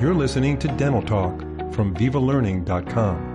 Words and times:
You're 0.00 0.14
listening 0.14 0.58
to 0.60 0.68
Dental 0.68 1.02
Talk 1.02 1.40
from 1.74 1.94
VivaLearning.com. 1.94 3.26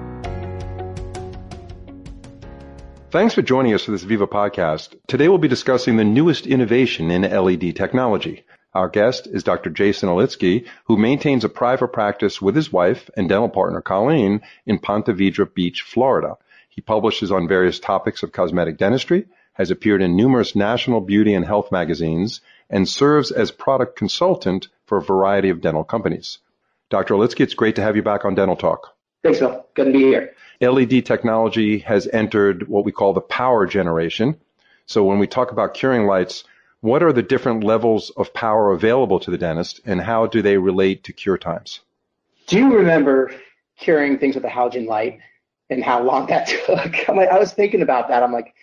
Thanks 3.11 3.35
for 3.35 3.43
joining 3.43 3.75
us 3.75 3.83
for 3.83 3.91
this 3.91 4.01
Viva 4.01 4.25
podcast. 4.25 4.95
Today 5.05 5.29
we'll 5.29 5.37
be 5.37 5.47
discussing 5.47 5.95
the 5.95 6.03
newest 6.03 6.47
innovation 6.47 7.11
in 7.11 7.21
LED 7.21 7.75
technology. 7.75 8.45
Our 8.73 8.89
guest 8.89 9.27
is 9.27 9.43
Dr. 9.43 9.69
Jason 9.69 10.09
Olitsky, 10.09 10.65
who 10.85 10.97
maintains 10.97 11.43
a 11.43 11.49
private 11.49 11.89
practice 11.89 12.41
with 12.41 12.55
his 12.55 12.73
wife 12.73 13.11
and 13.15 13.29
dental 13.29 13.49
partner 13.49 13.81
Colleen 13.81 14.41
in 14.65 14.79
Ponte 14.79 15.05
Vedra 15.05 15.45
Beach, 15.45 15.83
Florida. 15.83 16.35
He 16.67 16.81
publishes 16.81 17.31
on 17.31 17.47
various 17.47 17.79
topics 17.79 18.23
of 18.23 18.31
cosmetic 18.31 18.77
dentistry, 18.77 19.27
has 19.53 19.69
appeared 19.69 20.01
in 20.01 20.15
numerous 20.15 20.55
national 20.55 21.01
beauty 21.01 21.35
and 21.35 21.45
health 21.45 21.71
magazines, 21.71 22.41
and 22.71 22.89
serves 22.89 23.29
as 23.29 23.51
product 23.51 23.95
consultant 23.95 24.67
for 24.87 24.97
a 24.97 25.03
variety 25.03 25.49
of 25.49 25.61
dental 25.61 25.83
companies. 25.83 26.39
Dr. 26.95 27.15
Olitsky, 27.15 27.41
it's 27.41 27.53
great 27.53 27.75
to 27.75 27.81
have 27.81 27.97
you 27.97 28.01
back 28.01 28.23
on 28.23 28.35
Dental 28.35 28.55
Talk. 28.55 28.95
Thanks, 29.21 29.39
Phil. 29.39 29.65
Good 29.73 29.87
to 29.87 29.91
be 29.91 29.99
here. 29.99 30.33
LED 30.61 31.05
technology 31.05 31.79
has 31.79 32.07
entered 32.07 32.69
what 32.69 32.85
we 32.85 32.93
call 32.93 33.11
the 33.11 33.19
power 33.19 33.67
generation. 33.67 34.39
So 34.85 35.03
when 35.03 35.19
we 35.19 35.27
talk 35.27 35.51
about 35.51 35.73
curing 35.73 36.07
lights, 36.07 36.45
what 36.79 37.03
are 37.03 37.11
the 37.11 37.21
different 37.21 37.65
levels 37.65 38.11
of 38.11 38.33
power 38.33 38.71
available 38.71 39.19
to 39.19 39.29
the 39.29 39.37
dentist 39.37 39.81
and 39.83 39.99
how 39.99 40.27
do 40.27 40.41
they 40.41 40.57
relate 40.57 41.03
to 41.03 41.11
cure 41.11 41.37
times? 41.37 41.81
Do 42.47 42.59
you 42.59 42.73
remember 42.73 43.29
curing 43.77 44.17
things 44.17 44.35
with 44.35 44.45
a 44.45 44.47
halogen 44.47 44.87
light 44.87 45.19
and 45.69 45.83
how 45.83 46.01
long 46.01 46.27
that 46.27 46.47
took? 46.47 47.09
I'm 47.09 47.17
like, 47.17 47.27
I 47.27 47.37
was 47.37 47.51
thinking 47.51 47.81
about 47.81 48.07
that. 48.07 48.23
I'm 48.23 48.31
like, 48.31 48.55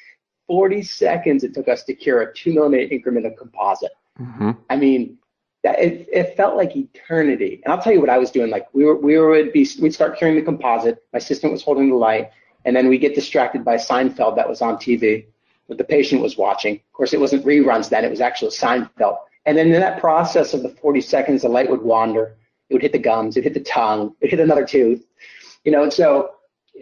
40 0.46 0.82
seconds 0.84 1.44
it 1.44 1.52
took 1.52 1.68
us 1.68 1.84
to 1.84 1.92
cure 1.94 2.22
a 2.22 2.32
two 2.32 2.54
millimeter 2.54 2.90
increment 2.90 3.26
of 3.26 3.36
composite. 3.36 3.92
Mm-hmm. 4.18 4.52
I 4.70 4.76
mean, 4.76 5.18
it, 5.64 6.08
it 6.12 6.36
felt 6.36 6.56
like 6.56 6.76
eternity. 6.76 7.60
And 7.64 7.72
I'll 7.72 7.80
tell 7.80 7.92
you 7.92 8.00
what 8.00 8.10
I 8.10 8.18
was 8.18 8.30
doing. 8.30 8.50
Like 8.50 8.66
we 8.72 8.84
were, 8.84 8.96
we 8.96 9.18
would 9.18 9.52
be, 9.52 9.68
we'd 9.80 9.94
start 9.94 10.18
curing 10.18 10.34
the 10.34 10.42
composite. 10.42 11.02
My 11.12 11.18
assistant 11.18 11.52
was 11.52 11.62
holding 11.62 11.88
the 11.88 11.96
light, 11.96 12.30
and 12.64 12.74
then 12.74 12.88
we 12.88 12.98
get 12.98 13.14
distracted 13.14 13.64
by 13.64 13.76
Seinfeld 13.76 14.36
that 14.36 14.48
was 14.48 14.60
on 14.60 14.76
TV 14.76 15.26
that 15.68 15.78
the 15.78 15.84
patient 15.84 16.20
was 16.20 16.36
watching. 16.36 16.76
Of 16.76 16.92
course, 16.92 17.12
it 17.12 17.20
wasn't 17.20 17.44
reruns 17.44 17.88
then; 17.88 18.04
it 18.04 18.10
was 18.10 18.20
actual 18.20 18.48
Seinfeld. 18.48 19.18
And 19.46 19.56
then 19.56 19.66
in 19.66 19.80
that 19.80 20.00
process 20.00 20.54
of 20.54 20.62
the 20.62 20.68
40 20.68 21.00
seconds, 21.00 21.42
the 21.42 21.48
light 21.48 21.70
would 21.70 21.82
wander. 21.82 22.36
It 22.68 22.74
would 22.74 22.82
hit 22.82 22.92
the 22.92 22.98
gums, 22.98 23.36
it 23.36 23.44
hit 23.44 23.54
the 23.54 23.60
tongue, 23.60 24.14
it 24.20 24.30
hit 24.30 24.40
another 24.40 24.64
tooth. 24.64 25.04
You 25.64 25.72
know, 25.72 25.82
and 25.82 25.92
so 25.92 26.30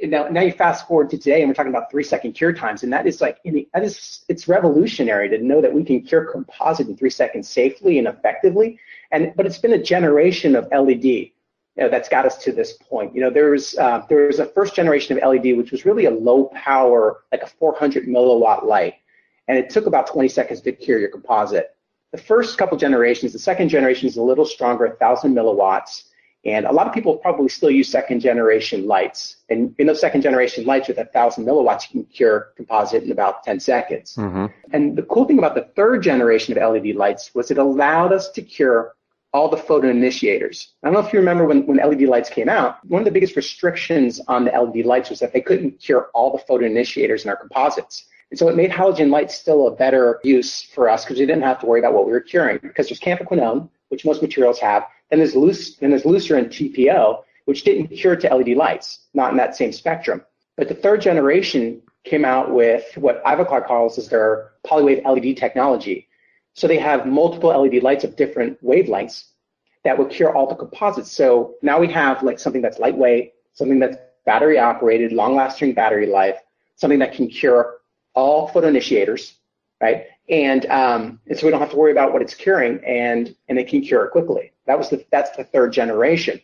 now, 0.02 0.28
now 0.28 0.40
you 0.40 0.52
fast 0.52 0.86
forward 0.86 1.10
to 1.10 1.18
today, 1.18 1.42
and 1.42 1.48
we're 1.48 1.54
talking 1.54 1.72
about 1.72 1.90
three 1.90 2.04
second 2.04 2.32
cure 2.32 2.52
times, 2.52 2.82
and 2.82 2.92
that 2.92 3.06
is 3.06 3.20
like 3.20 3.38
that 3.44 3.82
is 3.82 4.24
it's 4.28 4.48
revolutionary 4.48 5.28
to 5.28 5.38
know 5.38 5.60
that 5.60 5.72
we 5.72 5.84
can 5.84 6.00
cure 6.00 6.24
composite 6.24 6.88
in 6.88 6.96
three 6.96 7.10
seconds 7.10 7.48
safely 7.48 7.98
and 7.98 8.06
effectively. 8.06 8.78
And 9.10 9.32
but 9.36 9.46
it's 9.46 9.58
been 9.58 9.72
a 9.72 9.82
generation 9.82 10.54
of 10.54 10.68
LED 10.70 11.30
you 11.76 11.84
know, 11.84 11.88
that's 11.88 12.08
got 12.08 12.26
us 12.26 12.36
to 12.38 12.52
this 12.52 12.74
point. 12.74 13.14
You 13.14 13.20
know, 13.20 13.30
there's 13.30 13.76
uh, 13.78 14.04
there 14.08 14.26
was 14.26 14.38
a 14.38 14.46
first 14.46 14.74
generation 14.74 15.18
of 15.18 15.28
LED 15.28 15.56
which 15.56 15.72
was 15.72 15.84
really 15.84 16.06
a 16.06 16.10
low 16.10 16.46
power, 16.54 17.22
like 17.32 17.42
a 17.42 17.46
400 17.46 18.06
milliwatt 18.06 18.64
light, 18.64 18.94
and 19.48 19.58
it 19.58 19.70
took 19.70 19.86
about 19.86 20.06
20 20.06 20.28
seconds 20.28 20.60
to 20.62 20.72
cure 20.72 20.98
your 20.98 21.10
composite. 21.10 21.76
The 22.12 22.18
first 22.18 22.58
couple 22.58 22.76
generations, 22.76 23.32
the 23.32 23.38
second 23.38 23.68
generation 23.68 24.08
is 24.08 24.16
a 24.16 24.22
little 24.22 24.44
stronger, 24.44 24.86
1,000 24.86 25.32
milliwatts 25.32 26.09
and 26.44 26.64
a 26.64 26.72
lot 26.72 26.86
of 26.86 26.94
people 26.94 27.16
probably 27.16 27.48
still 27.48 27.70
use 27.70 27.88
second 27.88 28.20
generation 28.20 28.86
lights. 28.86 29.36
And 29.50 29.74
in 29.78 29.86
those 29.86 30.00
second 30.00 30.22
generation 30.22 30.64
lights 30.64 30.88
with 30.88 30.98
a 30.98 31.04
thousand 31.04 31.44
milliwatts, 31.44 31.92
you 31.92 32.02
can 32.02 32.04
cure 32.04 32.52
composite 32.56 33.02
in 33.02 33.12
about 33.12 33.44
10 33.44 33.60
seconds. 33.60 34.14
Mm-hmm. 34.16 34.46
And 34.72 34.96
the 34.96 35.02
cool 35.02 35.26
thing 35.26 35.38
about 35.38 35.54
the 35.54 35.68
third 35.76 36.02
generation 36.02 36.56
of 36.56 36.72
LED 36.72 36.96
lights 36.96 37.34
was 37.34 37.50
it 37.50 37.58
allowed 37.58 38.12
us 38.12 38.30
to 38.30 38.42
cure 38.42 38.94
all 39.32 39.48
the 39.48 39.56
photo 39.56 39.90
initiators. 39.90 40.72
I 40.82 40.86
don't 40.86 40.94
know 40.94 41.06
if 41.06 41.12
you 41.12 41.18
remember 41.18 41.46
when, 41.46 41.66
when 41.66 41.76
LED 41.76 42.02
lights 42.02 42.30
came 42.30 42.48
out, 42.48 42.84
one 42.86 43.02
of 43.02 43.04
the 43.04 43.12
biggest 43.12 43.36
restrictions 43.36 44.20
on 44.26 44.44
the 44.44 44.50
LED 44.50 44.86
lights 44.86 45.10
was 45.10 45.20
that 45.20 45.32
they 45.32 45.40
couldn't 45.40 45.78
cure 45.78 46.08
all 46.14 46.32
the 46.32 46.42
photo 46.42 46.64
initiators 46.64 47.24
in 47.24 47.30
our 47.30 47.36
composites. 47.36 48.06
And 48.30 48.38
so 48.38 48.48
it 48.48 48.56
made 48.56 48.70
halogen 48.70 49.10
lights 49.10 49.34
still 49.34 49.68
a 49.68 49.76
better 49.76 50.20
use 50.24 50.62
for 50.62 50.88
us 50.88 51.04
because 51.04 51.18
we 51.18 51.26
didn't 51.26 51.42
have 51.42 51.60
to 51.60 51.66
worry 51.66 51.80
about 51.80 51.94
what 51.94 52.06
we 52.06 52.12
were 52.12 52.20
curing 52.20 52.58
because 52.62 52.88
there's 52.88 52.98
camphor 52.98 53.24
which 53.90 54.04
most 54.04 54.22
materials 54.22 54.58
have, 54.58 54.86
Then 55.10 55.18
there's, 55.18 55.36
loose, 55.36 55.78
and 55.80 55.92
there's 55.92 56.04
Lucirin 56.04 56.46
TPO, 56.46 57.22
which 57.44 57.64
didn't 57.64 57.88
cure 57.88 58.16
to 58.16 58.34
LED 58.34 58.56
lights, 58.56 59.06
not 59.14 59.30
in 59.30 59.36
that 59.36 59.56
same 59.56 59.72
spectrum. 59.72 60.24
But 60.56 60.68
the 60.68 60.74
third 60.74 61.00
generation 61.00 61.82
came 62.04 62.24
out 62.24 62.52
with 62.52 62.84
what 62.96 63.22
Ivoclar 63.24 63.66
calls 63.66 63.98
as 63.98 64.08
their 64.08 64.52
polywave 64.66 65.04
LED 65.04 65.36
technology. 65.36 66.08
So 66.54 66.66
they 66.66 66.78
have 66.78 67.06
multiple 67.06 67.50
LED 67.50 67.82
lights 67.82 68.04
of 68.04 68.16
different 68.16 68.62
wavelengths 68.64 69.24
that 69.84 69.96
will 69.96 70.06
cure 70.06 70.34
all 70.34 70.46
the 70.46 70.54
composites. 70.54 71.10
So 71.10 71.54
now 71.62 71.78
we 71.78 71.88
have 71.92 72.22
like 72.22 72.38
something 72.38 72.62
that's 72.62 72.78
lightweight, 72.78 73.32
something 73.52 73.78
that's 73.78 73.96
battery 74.26 74.58
operated, 74.58 75.12
long 75.12 75.34
lasting 75.34 75.74
battery 75.74 76.06
life, 76.06 76.38
something 76.76 76.98
that 76.98 77.12
can 77.12 77.28
cure 77.28 77.78
all 78.14 78.50
photoinitiators, 78.50 79.34
right? 79.80 80.06
And, 80.30 80.64
um, 80.66 81.20
and 81.26 81.36
so 81.36 81.46
we 81.46 81.50
don't 81.50 81.60
have 81.60 81.70
to 81.70 81.76
worry 81.76 81.90
about 81.90 82.12
what 82.12 82.22
it's 82.22 82.34
curing 82.34 82.80
and, 82.86 83.34
and 83.48 83.58
it 83.58 83.68
can 83.68 83.82
cure 83.82 84.08
quickly. 84.08 84.52
That 84.66 84.78
was 84.78 84.88
the, 84.88 85.04
that's 85.10 85.36
the 85.36 85.44
third 85.44 85.72
generation. 85.72 86.40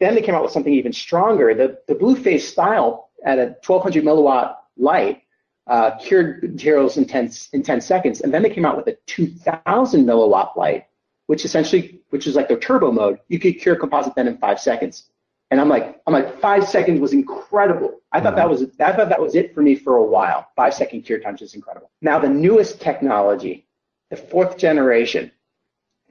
Then 0.00 0.14
they 0.14 0.22
came 0.22 0.34
out 0.34 0.42
with 0.42 0.52
something 0.52 0.72
even 0.72 0.92
stronger. 0.92 1.54
The, 1.54 1.78
the 1.86 1.94
Bluephase 1.94 2.40
Style 2.40 3.10
at 3.24 3.38
a 3.38 3.56
1200 3.64 4.04
milliwatt 4.04 4.56
light 4.78 5.22
uh, 5.66 5.96
cured 5.98 6.42
materials 6.42 6.96
in 6.96 7.04
10, 7.04 7.30
in 7.52 7.62
10 7.62 7.80
seconds. 7.80 8.20
And 8.22 8.32
then 8.32 8.42
they 8.42 8.50
came 8.50 8.64
out 8.64 8.76
with 8.76 8.86
a 8.86 8.96
2000 9.06 10.06
milliwatt 10.06 10.56
light, 10.56 10.86
which 11.26 11.44
essentially, 11.44 12.00
which 12.10 12.26
is 12.26 12.36
like 12.36 12.48
their 12.48 12.58
turbo 12.58 12.90
mode. 12.90 13.18
You 13.28 13.38
could 13.38 13.58
cure 13.60 13.76
composite 13.76 14.14
then 14.14 14.28
in 14.28 14.38
five 14.38 14.60
seconds. 14.60 15.10
And 15.50 15.60
I'm 15.60 15.68
like, 15.68 16.00
I'm 16.06 16.12
like, 16.12 16.40
five 16.40 16.66
seconds 16.68 17.00
was 17.00 17.12
incredible. 17.12 18.00
I 18.12 18.20
thought 18.20 18.36
that 18.36 18.48
was, 18.48 18.62
I 18.80 18.92
thought 18.92 19.08
that 19.08 19.20
was 19.20 19.34
it 19.34 19.54
for 19.54 19.62
me 19.62 19.76
for 19.76 19.96
a 19.96 20.04
while. 20.04 20.48
Five 20.56 20.74
second 20.74 21.02
cure 21.02 21.18
times 21.18 21.42
is 21.42 21.54
incredible. 21.54 21.90
Now 22.02 22.18
the 22.18 22.28
newest 22.28 22.80
technology, 22.80 23.66
the 24.10 24.16
fourth 24.16 24.56
generation, 24.56 25.30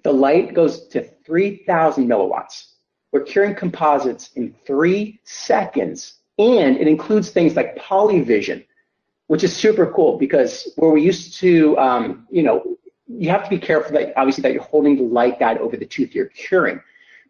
the 0.03 0.13
light 0.13 0.53
goes 0.53 0.88
to 0.90 1.01
3000 1.25 2.07
milliwatts. 2.07 2.74
We're 3.12 3.24
curing 3.24 3.56
composites 3.56 4.31
in 4.35 4.53
three 4.66 5.19
seconds. 5.24 6.19
And 6.38 6.78
it 6.78 6.88
includes 6.88 7.29
things 7.29 7.56
like 7.56 7.78
polyvision, 7.78 8.66
which 9.28 9.44
is 9.44 9.56
super 9.56 9.91
cool 9.91 10.18
because 10.18 10.72
where 10.75 10.91
we 10.91 11.01
used 11.01 11.40
to, 11.40 11.78
um, 11.78 12.28
you 12.29 12.44
know, 12.44 12.78
you 13.07 13.29
have 13.29 13.44
to 13.44 13.50
be 13.50 13.57
careful 13.57 13.94
that 13.94 14.13
obviously 14.18 14.41
that 14.44 14.53
you're 14.53 14.63
holding 14.63 14.95
the 14.97 15.03
light 15.03 15.40
guide 15.40 15.57
over 15.57 15.78
the 15.78 15.85
tooth 15.85 16.13
you're 16.13 16.28
curing. 16.28 16.81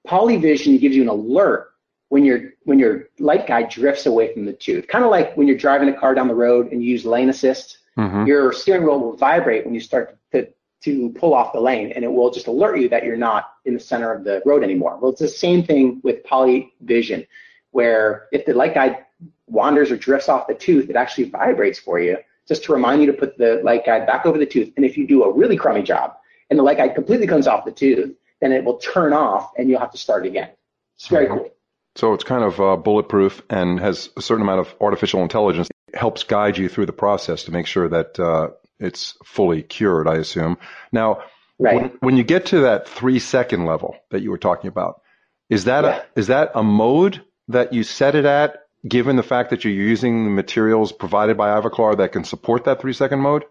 Polyvision 0.08 0.80
gives 0.80 0.96
you 0.96 1.02
an 1.02 1.08
alert 1.08 1.75
when 2.10 2.24
your 2.24 2.54
when 2.64 2.80
your 2.80 3.10
light 3.20 3.48
guide 3.48 3.70
drifts 3.70 4.06
away 4.06 4.34
from 4.34 4.46
the 4.46 4.54
tooth. 4.54 4.88
Kind 4.88 5.04
of 5.04 5.12
like 5.12 5.36
when 5.36 5.48
you're 5.48 5.58
driving 5.58 5.90
a 5.90 5.94
car 5.94 6.14
down 6.14 6.28
the 6.28 6.36
road 6.36 6.72
and 6.72 6.84
you 6.84 6.90
use 6.90 7.06
lane 7.06 7.30
assist, 7.30 7.80
mm-hmm. 7.98 8.26
your 8.26 8.54
steering 8.54 8.84
wheel 8.84 9.00
will 9.00 9.16
vibrate 9.16 9.66
when 9.66 9.74
you 9.74 9.80
start 9.80 10.18
to 10.32 10.48
to 10.82 11.10
pull 11.10 11.34
off 11.34 11.52
the 11.52 11.60
lane 11.60 11.92
and 11.94 12.04
it 12.04 12.12
will 12.12 12.30
just 12.30 12.48
alert 12.48 12.80
you 12.80 12.88
that 12.90 13.04
you're 13.04 13.18
not 13.18 13.54
in 13.66 13.74
the 13.74 13.80
center 13.80 14.12
of 14.14 14.24
the 14.24 14.42
road 14.46 14.64
anymore. 14.64 14.98
Well, 15.02 15.12
it's 15.12 15.20
the 15.20 15.28
same 15.28 15.64
thing 15.64 16.00
with 16.04 16.24
polyvision, 16.24 17.26
where 17.72 18.28
if 18.32 18.46
the 18.46 18.54
light 18.54 18.76
guide 18.76 19.06
wanders 19.48 19.92
or 19.92 19.98
drifts 19.98 20.30
off 20.30 20.48
the 20.48 20.54
tooth, 20.54 20.90
it 20.90 20.96
actually 20.96 21.30
vibrates 21.30 21.80
for 21.80 22.00
you 22.00 22.18
just 22.48 22.64
to 22.64 22.74
remind 22.74 23.02
you 23.02 23.08
to 23.08 23.14
put 23.14 23.38
the 23.38 23.62
light 23.64 23.86
guide 23.86 24.06
back 24.06 24.26
over 24.26 24.38
the 24.38 24.46
tooth. 24.46 24.72
And 24.76 24.86
if 24.86 24.98
you 24.98 25.08
do 25.08 25.24
a 25.24 25.34
really 25.34 25.58
crummy 25.58 25.82
job 25.82 26.18
and 26.50 26.60
the 26.60 26.64
light 26.64 26.78
guide 26.78 26.94
completely 26.94 27.26
comes 27.26 27.48
off 27.48 27.66
the 27.66 27.72
tooth, 27.72 28.16
then 28.42 28.52
it 28.52 28.64
will 28.64 28.78
turn 28.78 29.14
off 29.14 29.54
and 29.58 29.70
you'll 29.70 29.80
have 29.80 29.92
to 29.92 29.98
start 29.98 30.26
again. 30.26 30.50
It's 30.96 31.08
very 31.08 31.28
cool. 31.28 31.50
So 31.96 32.14
it's 32.14 32.24
kind 32.24 32.44
of 32.44 32.60
uh, 32.60 32.76
bulletproof 32.76 33.42
and 33.50 33.80
has 33.80 34.10
a 34.18 34.22
certain 34.22 34.42
amount 34.42 34.60
of 34.60 34.76
artificial 34.82 35.22
intelligence. 35.22 35.70
It 35.88 35.98
helps 35.98 36.24
guide 36.24 36.58
you 36.58 36.68
through 36.68 36.88
the 36.88 36.94
process 36.94 37.44
to 37.46 37.52
make 37.52 37.68
sure 37.68 37.88
that 37.88 38.20
uh, 38.20 38.50
it's 38.80 39.18
fully 39.24 39.64
cured, 39.64 40.08
I 40.08 40.16
assume. 40.16 40.58
Now, 40.92 41.24
right. 41.58 41.76
when, 41.76 41.92
when, 42.02 42.18
you 42.18 42.24
get 42.24 42.48
to 42.48 42.62
that 42.62 42.90
three 42.90 43.20
second 43.20 43.66
level 43.66 43.96
that 44.12 44.22
you 44.22 44.30
were 44.30 44.38
talking 44.38 44.68
about, 44.68 45.02
is 45.50 45.66
that 45.66 45.84
yeah. 45.84 46.02
a, 46.16 46.20
is 46.20 46.28
that 46.28 46.52
a 46.54 46.64
mode 46.64 47.22
that 47.48 47.72
you 47.72 47.84
set 47.84 48.16
it 48.16 48.26
at, 48.26 48.64
given 48.88 49.16
the 49.16 49.24
fact 49.24 49.52
that 49.52 49.64
you're 49.64 49.74
using 49.74 50.26
the 50.26 50.32
materials 50.32 50.92
provided 50.92 51.38
by 51.38 51.60
Ivoclar 51.60 51.98
that 51.98 52.12
can 52.12 52.24
support 52.24 52.66
that 52.66 52.82
three 52.82 52.94
second 52.94 53.20
mode? 53.20 53.46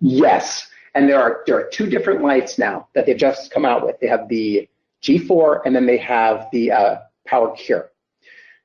Yes, 0.00 0.68
and 0.94 1.08
there 1.08 1.20
are 1.20 1.42
there 1.46 1.56
are 1.56 1.68
two 1.70 1.86
different 1.86 2.22
lights 2.22 2.58
now 2.58 2.88
that 2.94 3.04
they've 3.04 3.16
just 3.16 3.50
come 3.50 3.64
out 3.64 3.84
with. 3.84 4.00
They 4.00 4.06
have 4.06 4.28
the 4.28 4.68
G4 5.02 5.60
and 5.66 5.76
then 5.76 5.86
they 5.86 5.98
have 5.98 6.48
the 6.50 6.72
uh, 6.72 6.96
Power 7.26 7.54
Cure. 7.54 7.90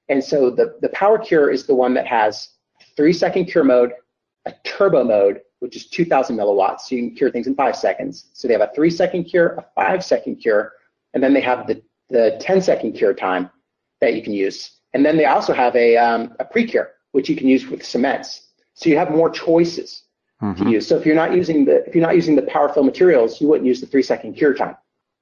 And 0.10 0.24
so 0.24 0.50
the, 0.50 0.78
the 0.82 0.90
Power 0.90 1.18
Cure 1.18 1.52
is 1.52 1.66
the 1.66 1.76
one 1.76 1.94
that 1.94 2.08
has 2.08 2.50
three 2.96 3.14
second 3.14 3.46
cure 3.46 3.64
mode, 3.64 3.94
a 4.46 4.54
turbo 4.64 5.04
mode, 5.04 5.42
which 5.60 5.76
is 5.76 5.88
2000 5.88 6.36
milliwatts. 6.36 6.82
So 6.82 6.96
you 6.96 7.08
can 7.08 7.16
cure 7.16 7.32
things 7.32 7.48
in 7.48 7.56
five 7.56 7.76
seconds. 7.76 8.28
So 8.34 8.48
they 8.48 8.54
have 8.54 8.62
a 8.62 8.72
three 8.74 8.90
second 8.90 9.26
cure, 9.26 9.56
a 9.58 9.66
five 9.76 10.04
second 10.04 10.38
cure, 10.38 10.74
and 11.14 11.24
then 11.24 11.34
they 11.34 11.42
have 11.42 11.68
the, 11.68 11.82
the 12.10 12.38
10 12.42 12.62
second 12.62 12.94
cure 12.94 13.14
time 13.14 13.50
that 14.02 14.16
you 14.16 14.24
can 14.24 14.34
use. 14.34 14.80
And 14.94 15.06
then 15.06 15.18
they 15.18 15.26
also 15.26 15.54
have 15.54 15.76
a, 15.76 15.98
um, 15.98 16.36
a 16.40 16.46
pre-cure, 16.46 16.92
which 17.12 17.30
you 17.30 17.36
can 17.36 17.48
use 17.48 17.68
with 17.68 17.86
cements. 17.86 18.48
So 18.74 18.90
you 18.90 18.98
have 18.98 19.12
more 19.12 19.30
choices 19.30 20.04
mm-hmm. 20.42 20.64
to 20.64 20.70
use. 20.70 20.88
So 20.88 20.98
if 20.98 21.06
you're 21.06 21.16
not 21.16 21.34
using 21.34 21.66
the, 21.66 21.86
if 21.86 21.94
you're 21.94 22.06
not 22.06 22.16
using 22.16 22.36
the 22.36 22.44
power 22.44 22.74
fill 22.74 22.84
materials, 22.84 23.40
you 23.40 23.48
wouldn't 23.48 23.68
use 23.68 23.82
the 23.82 23.88
three 23.88 24.04
second 24.04 24.34
cure 24.34 24.54
time. 24.54 24.76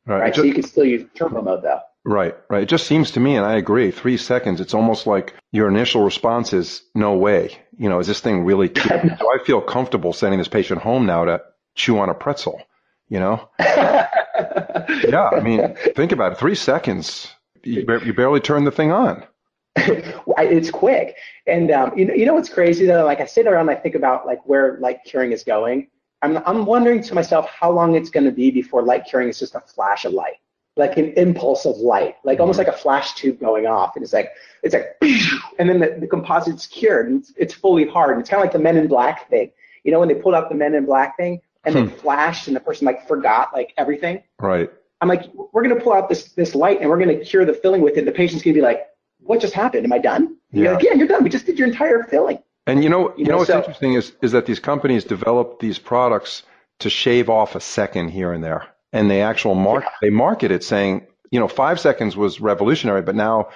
Right. 0.07 0.21
right? 0.21 0.36
So 0.36 0.44
you 0.44 0.54
can 0.54 0.63
still 0.63 0.86
use 0.86 1.06
turbo 1.15 1.42
mode 1.42 1.63
though. 1.63 1.81
Right, 2.06 2.36
right. 2.50 2.63
It 2.63 2.69
just 2.69 2.88
seems 2.88 3.12
to 3.12 3.19
me, 3.19 3.36
and 3.36 3.45
I 3.45 3.57
agree, 3.57 3.92
three 3.92 4.15
seconds, 4.15 4.62
it's 4.62 4.74
almost 4.74 5.06
like 5.07 5.33
your 5.51 5.68
initial 5.68 6.04
response 6.04 6.54
is, 6.54 6.81
no 6.95 7.18
way. 7.18 7.57
You 7.77 7.89
know, 7.89 8.00
is 8.00 8.07
this 8.07 8.21
thing 8.21 8.45
really, 8.45 8.69
do 8.69 8.81
I 8.81 9.44
feel 9.45 9.59
comfortable 9.59 10.13
sending 10.13 10.38
this 10.38 10.48
patient 10.48 10.81
home 10.81 11.06
now 11.06 11.25
to 11.25 11.42
chew 11.75 12.00
on 12.00 12.07
a 12.07 12.13
pretzel? 12.13 12.62
You 13.09 13.19
know? 13.19 13.50
yeah, 13.59 15.30
I 15.33 15.42
mean, 15.42 15.75
think 15.98 16.13
about 16.13 16.31
it. 16.31 16.38
Three 16.38 16.56
seconds, 16.56 17.27
you, 17.63 17.86
you 18.06 18.13
barely 18.13 18.39
turn 18.39 18.63
the 18.63 18.71
thing 18.71 18.92
on. 18.92 19.25
it's 19.75 20.71
quick. 20.71 21.18
And 21.45 21.69
um, 21.71 21.98
you 21.98 22.06
know, 22.06 22.13
you 22.13 22.25
know 22.25 22.33
what's 22.33 22.50
crazy 22.50 22.86
though? 22.86 23.06
Like 23.06 23.19
I 23.19 23.25
sit 23.25 23.48
around, 23.48 23.69
and 23.69 23.77
I 23.77 23.81
think 23.81 23.95
about 23.95 24.25
like 24.25 24.39
where 24.45 24.77
like 24.80 25.04
curing 25.04 25.33
is 25.33 25.44
going. 25.44 25.88
I'm 26.22 26.38
I'm 26.46 26.66
wondering 26.66 27.02
to 27.04 27.14
myself 27.14 27.48
how 27.48 27.72
long 27.72 27.96
it's 27.96 28.10
going 28.10 28.25
to 28.25 28.31
be 28.31 28.52
before 28.52 28.81
light 28.81 29.06
curing 29.06 29.30
is 29.30 29.40
just 29.40 29.56
a 29.56 29.62
flash 29.62 30.06
of 30.06 30.14
light 30.14 30.38
like 30.78 30.98
an 30.98 31.14
impulse 31.14 31.66
of 31.66 31.78
light, 31.78 32.16
like 32.24 32.40
almost 32.40 32.58
like 32.58 32.68
a 32.68 32.74
flash 32.74 33.16
tube 33.16 33.40
going 33.40 33.66
off. 33.66 33.96
And 33.96 34.04
it's 34.04 34.14
like, 34.14 34.31
it's 34.64 34.74
like, 34.74 34.96
and 35.60 35.69
then 35.69 35.80
the, 35.80 35.98
the 36.00 36.08
composite's 36.08 36.68
cured 36.68 37.08
and 37.08 37.22
it's, 37.22 37.34
it's 37.36 37.54
fully 37.54 37.86
hard. 37.86 38.12
And 38.12 38.22
it's 38.22 38.30
kind 38.30 38.42
of 38.42 38.46
like 38.46 38.54
the 38.54 38.60
Men 38.60 38.78
in 38.78 38.88
Black 38.88 39.30
thing. 39.30 39.52
You 39.84 39.92
know, 39.92 40.00
when 40.00 40.08
they 40.08 40.16
pulled 40.16 40.36
out 40.36 40.50
the 40.50 40.56
Men 40.56 40.75
in 40.75 40.86
Black 40.86 41.18
thing 41.18 41.42
and 41.66 41.75
hmm. 41.75 41.86
they 41.86 41.92
flashed 41.92 42.48
and 42.48 42.56
the 42.56 42.60
person 42.60 42.86
like 42.86 43.08
forgot 43.08 43.54
like 43.54 43.74
everything. 43.78 44.24
Right. 44.40 44.69
I'm 45.02 45.08
like, 45.08 45.25
we're 45.34 45.64
going 45.64 45.75
to 45.75 45.81
pull 45.81 45.94
out 45.94 46.10
this, 46.10 46.31
this 46.34 46.56
light 46.56 46.81
and 46.81 46.90
we're 46.90 47.00
going 47.00 47.18
to 47.18 47.24
cure 47.24 47.46
the 47.46 47.54
filling 47.54 47.81
with 47.81 47.98
it. 47.98 48.06
The 48.06 48.12
patient's 48.12 48.44
going 48.44 48.54
to 48.54 48.60
be 48.60 48.64
like, 48.64 48.88
what 49.19 49.42
just 49.42 49.54
happened? 49.54 49.86
Am 49.86 49.94
I 49.94 50.00
done? 50.00 50.38
Yeah. 50.52 50.64
You're 50.64 50.74
like, 50.74 50.84
yeah, 50.84 50.94
you're 50.94 51.08
done. 51.08 51.24
We 51.24 51.30
just 51.30 51.46
did 51.46 51.60
your 51.60 51.68
entire 51.68 52.04
filling. 52.04 52.40
And 52.68 52.84
you 52.84 52.90
know, 52.90 53.10
you, 53.10 53.16
you 53.18 53.24
know, 53.25 53.31
know, 53.31 53.38
what's 53.38 53.50
so, 53.50 53.58
interesting 53.58 53.94
is, 53.94 54.14
is 54.22 54.34
that 54.34 54.46
these 54.46 54.60
companies 54.60 55.04
develop 55.04 55.60
these 55.60 55.80
products 55.80 56.44
to 56.80 56.90
shave 56.90 57.30
off 57.30 57.56
a 57.56 57.60
second 57.60 58.10
here 58.10 58.31
and 58.34 58.44
there 58.44 58.68
and 58.94 59.10
they 59.10 59.22
actual 59.22 59.56
mark 59.56 59.84
yeah. 59.84 59.90
they 60.02 60.10
market 60.10 60.52
it 60.52 60.64
saying 60.64 61.08
you 61.31 61.40
know, 61.40 61.48
five 61.48 61.80
seconds 61.80 62.16
was 62.16 62.40
revolutionary, 62.40 63.02
but 63.02 63.16
now 63.16 63.50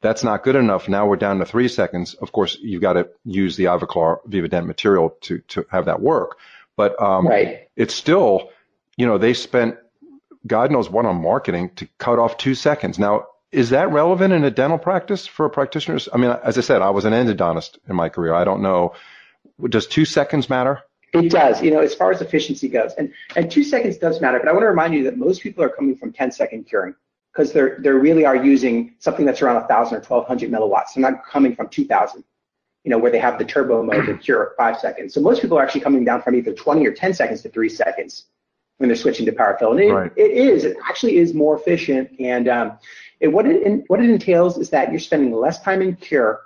that's 0.00 0.24
not 0.24 0.42
good 0.42 0.56
enough. 0.56 0.88
Now 0.88 1.06
we're 1.06 1.16
down 1.16 1.38
to 1.38 1.44
three 1.44 1.68
seconds. 1.68 2.14
Of 2.14 2.32
course, 2.32 2.58
you've 2.60 2.82
got 2.82 2.94
to 2.94 3.08
use 3.24 3.56
the 3.56 3.64
Ivoclar 3.64 4.18
Vivadent 4.28 4.66
material 4.66 5.16
to, 5.22 5.38
to 5.48 5.64
have 5.70 5.84
that 5.84 6.00
work. 6.00 6.38
But 6.76 7.00
um, 7.00 7.28
right. 7.28 7.68
it's 7.76 7.94
still, 7.94 8.50
you 8.96 9.06
know, 9.06 9.18
they 9.18 9.34
spent 9.34 9.76
God 10.44 10.72
knows 10.72 10.90
what 10.90 11.06
on 11.06 11.22
marketing 11.22 11.70
to 11.76 11.88
cut 11.98 12.18
off 12.18 12.36
two 12.36 12.56
seconds. 12.56 12.98
Now, 12.98 13.26
is 13.52 13.70
that 13.70 13.90
relevant 13.92 14.32
in 14.32 14.44
a 14.44 14.50
dental 14.50 14.78
practice 14.78 15.26
for 15.26 15.48
practitioners? 15.48 16.08
I 16.12 16.16
mean, 16.16 16.30
as 16.42 16.56
I 16.56 16.62
said, 16.62 16.80
I 16.80 16.90
was 16.90 17.04
an 17.04 17.12
endodontist 17.12 17.78
in 17.88 17.94
my 17.94 18.08
career. 18.08 18.34
I 18.34 18.44
don't 18.44 18.62
know. 18.62 18.94
Does 19.68 19.86
two 19.86 20.06
seconds 20.06 20.48
matter? 20.48 20.82
It 21.12 21.30
does, 21.30 21.62
you 21.62 21.70
know, 21.70 21.80
as 21.80 21.94
far 21.94 22.10
as 22.10 22.22
efficiency 22.22 22.68
goes. 22.68 22.92
And, 22.96 23.12
and 23.36 23.50
two 23.50 23.62
seconds 23.62 23.98
does 23.98 24.22
matter, 24.22 24.38
but 24.38 24.48
I 24.48 24.52
want 24.52 24.62
to 24.62 24.68
remind 24.68 24.94
you 24.94 25.04
that 25.04 25.18
most 25.18 25.42
people 25.42 25.62
are 25.62 25.68
coming 25.68 25.94
from 25.94 26.10
10 26.12 26.32
second 26.32 26.64
curing 26.64 26.94
because 27.32 27.52
they're 27.52 27.78
they 27.80 27.90
really 27.90 28.24
are 28.24 28.36
using 28.36 28.94
something 28.98 29.26
that's 29.26 29.42
around 29.42 29.56
1,000 29.56 29.94
or 29.94 30.00
1,200 30.00 30.50
milliwatts. 30.50 30.94
They're 30.94 31.10
not 31.10 31.24
coming 31.26 31.54
from 31.54 31.68
2,000, 31.68 32.24
you 32.84 32.90
know, 32.90 32.96
where 32.96 33.10
they 33.10 33.18
have 33.18 33.38
the 33.38 33.44
turbo 33.44 33.82
mode 33.82 34.06
to 34.06 34.16
cure 34.16 34.54
five 34.56 34.78
seconds. 34.78 35.12
So 35.12 35.20
most 35.20 35.42
people 35.42 35.58
are 35.58 35.62
actually 35.62 35.82
coming 35.82 36.04
down 36.04 36.22
from 36.22 36.34
either 36.34 36.54
20 36.54 36.86
or 36.86 36.92
10 36.92 37.12
seconds 37.12 37.42
to 37.42 37.50
three 37.50 37.68
seconds 37.68 38.24
when 38.78 38.88
they're 38.88 38.96
switching 38.96 39.26
to 39.26 39.32
power 39.32 39.56
fill. 39.58 39.72
And 39.72 39.80
it, 39.80 39.92
right. 39.92 40.12
it 40.16 40.30
is, 40.32 40.64
it 40.64 40.76
actually 40.88 41.16
is 41.18 41.34
more 41.34 41.56
efficient. 41.56 42.10
And 42.18 42.48
um, 42.48 42.78
it, 43.20 43.28
what 43.28 43.46
it 43.46 43.84
what 43.86 44.00
it 44.00 44.10
entails 44.10 44.58
is 44.58 44.70
that 44.70 44.90
you're 44.90 45.00
spending 45.00 45.32
less 45.32 45.60
time 45.62 45.80
in 45.80 45.96
cure 45.96 46.42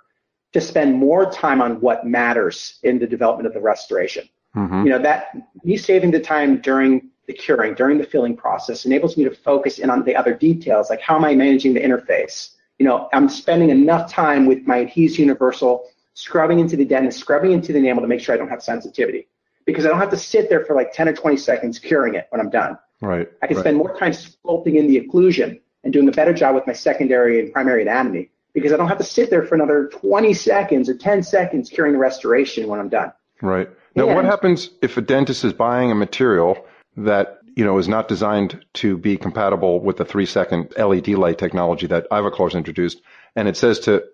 to 0.53 0.61
spend 0.61 0.95
more 0.95 1.31
time 1.31 1.61
on 1.61 1.81
what 1.81 2.07
matters 2.07 2.79
in 2.83 2.99
the 2.99 3.07
development 3.07 3.47
of 3.47 3.55
the 3.55 3.61
restoration. 3.61 4.29
Mm-hmm. 4.55 4.85
You 4.85 4.91
know 4.91 4.99
that 4.99 5.35
me 5.65 5.77
saving 5.77 6.11
the 6.11 6.21
time 6.21 6.61
during 6.61 7.11
the 7.27 7.33
curing 7.33 7.75
during 7.75 7.99
the 7.99 8.05
filling 8.05 8.37
process 8.37 8.85
enables 8.85 9.17
me 9.17 9.25
to 9.25 9.31
focus 9.31 9.79
in 9.79 9.91
on 9.91 10.05
the 10.05 10.15
other 10.15 10.35
details, 10.35 10.91
like 10.91 11.01
how 11.01 11.17
am 11.17 11.25
I 11.25 11.35
managing 11.35 11.75
the 11.75 11.81
interface? 11.81 12.55
You 12.79 12.85
know, 12.85 13.09
I'm 13.13 13.29
spending 13.29 13.71
enough 13.71 14.13
time 14.13 14.45
with 14.45 14.67
my 14.67 14.85
Adhese 14.85 15.19
Universal 15.19 15.89
scrubbing 16.13 16.61
into 16.61 16.77
the 16.77 16.85
dent 16.85 17.13
scrubbing 17.13 17.53
into 17.53 17.73
the 17.73 17.79
enamel 17.79 18.03
to 18.03 18.09
make 18.09 18.21
sure 18.21 18.35
I 18.35 18.39
don't 18.39 18.49
have 18.49 18.63
sensitivity. 18.63 19.29
Because 19.67 19.85
I 19.85 19.89
don't 19.89 19.99
have 19.99 20.11
to 20.11 20.17
sit 20.17 20.49
there 20.49 20.65
for 20.65 20.75
like 20.75 20.93
10 20.93 21.09
or 21.09 21.13
20 21.13 21.37
seconds 21.37 21.79
curing 21.79 22.15
it 22.15 22.27
when 22.31 22.41
I'm 22.41 22.51
done. 22.51 22.79
Right. 23.03 23.29
I 23.43 23.47
can 23.47 23.57
right. 23.57 23.63
spend 23.63 23.77
more 23.77 23.97
time 23.99 24.13
sculpting 24.13 24.77
in 24.77 24.87
the 24.87 25.01
occlusion 25.01 25.61
and 25.85 25.93
doing 25.93 26.09
a 26.09 26.13
better 26.13 26.33
job 26.33 26.55
with 26.55 26.67
my 26.67 26.73
secondary 26.73 27.41
and 27.41 27.53
primary 27.53 27.83
anatomy 27.83 28.31
because 28.55 28.73
I 28.73 28.79
don't 28.79 28.89
have 28.89 28.99
to 28.99 29.05
sit 29.05 29.29
there 29.29 29.43
for 29.43 29.55
another 29.55 29.91
20 29.93 30.33
seconds 30.33 30.89
or 30.89 30.97
10 30.97 31.23
seconds 31.23 31.69
curing 31.69 31.93
the 31.93 31.99
restoration 31.99 32.69
when 32.69 32.81
I'm 32.81 32.89
done. 32.89 33.13
Right. 33.43 33.69
Now, 33.95 34.07
and, 34.07 34.17
what 34.17 34.25
happens 34.25 34.71
if 34.81 34.97
a 34.97 35.03
dentist 35.03 35.45
is 35.45 35.53
buying 35.53 35.91
a 35.91 35.95
material 35.95 36.65
that 36.97 37.41
you 37.55 37.65
know 37.65 37.79
is 37.79 37.89
not 37.89 38.09
designed 38.09 38.65
to 38.75 38.97
be 38.97 39.17
compatible 39.17 39.81
with 39.81 39.99
the 39.99 40.05
three 40.05 40.27
second 40.27 40.73
LED 40.77 41.09
light 41.09 41.39
technology 41.39 41.87
that 41.89 42.07
Ivoclar's 42.11 42.55
introduced, 42.55 43.03
and 43.35 43.47
it 43.47 43.57
says 43.57 43.81
to 43.81 44.05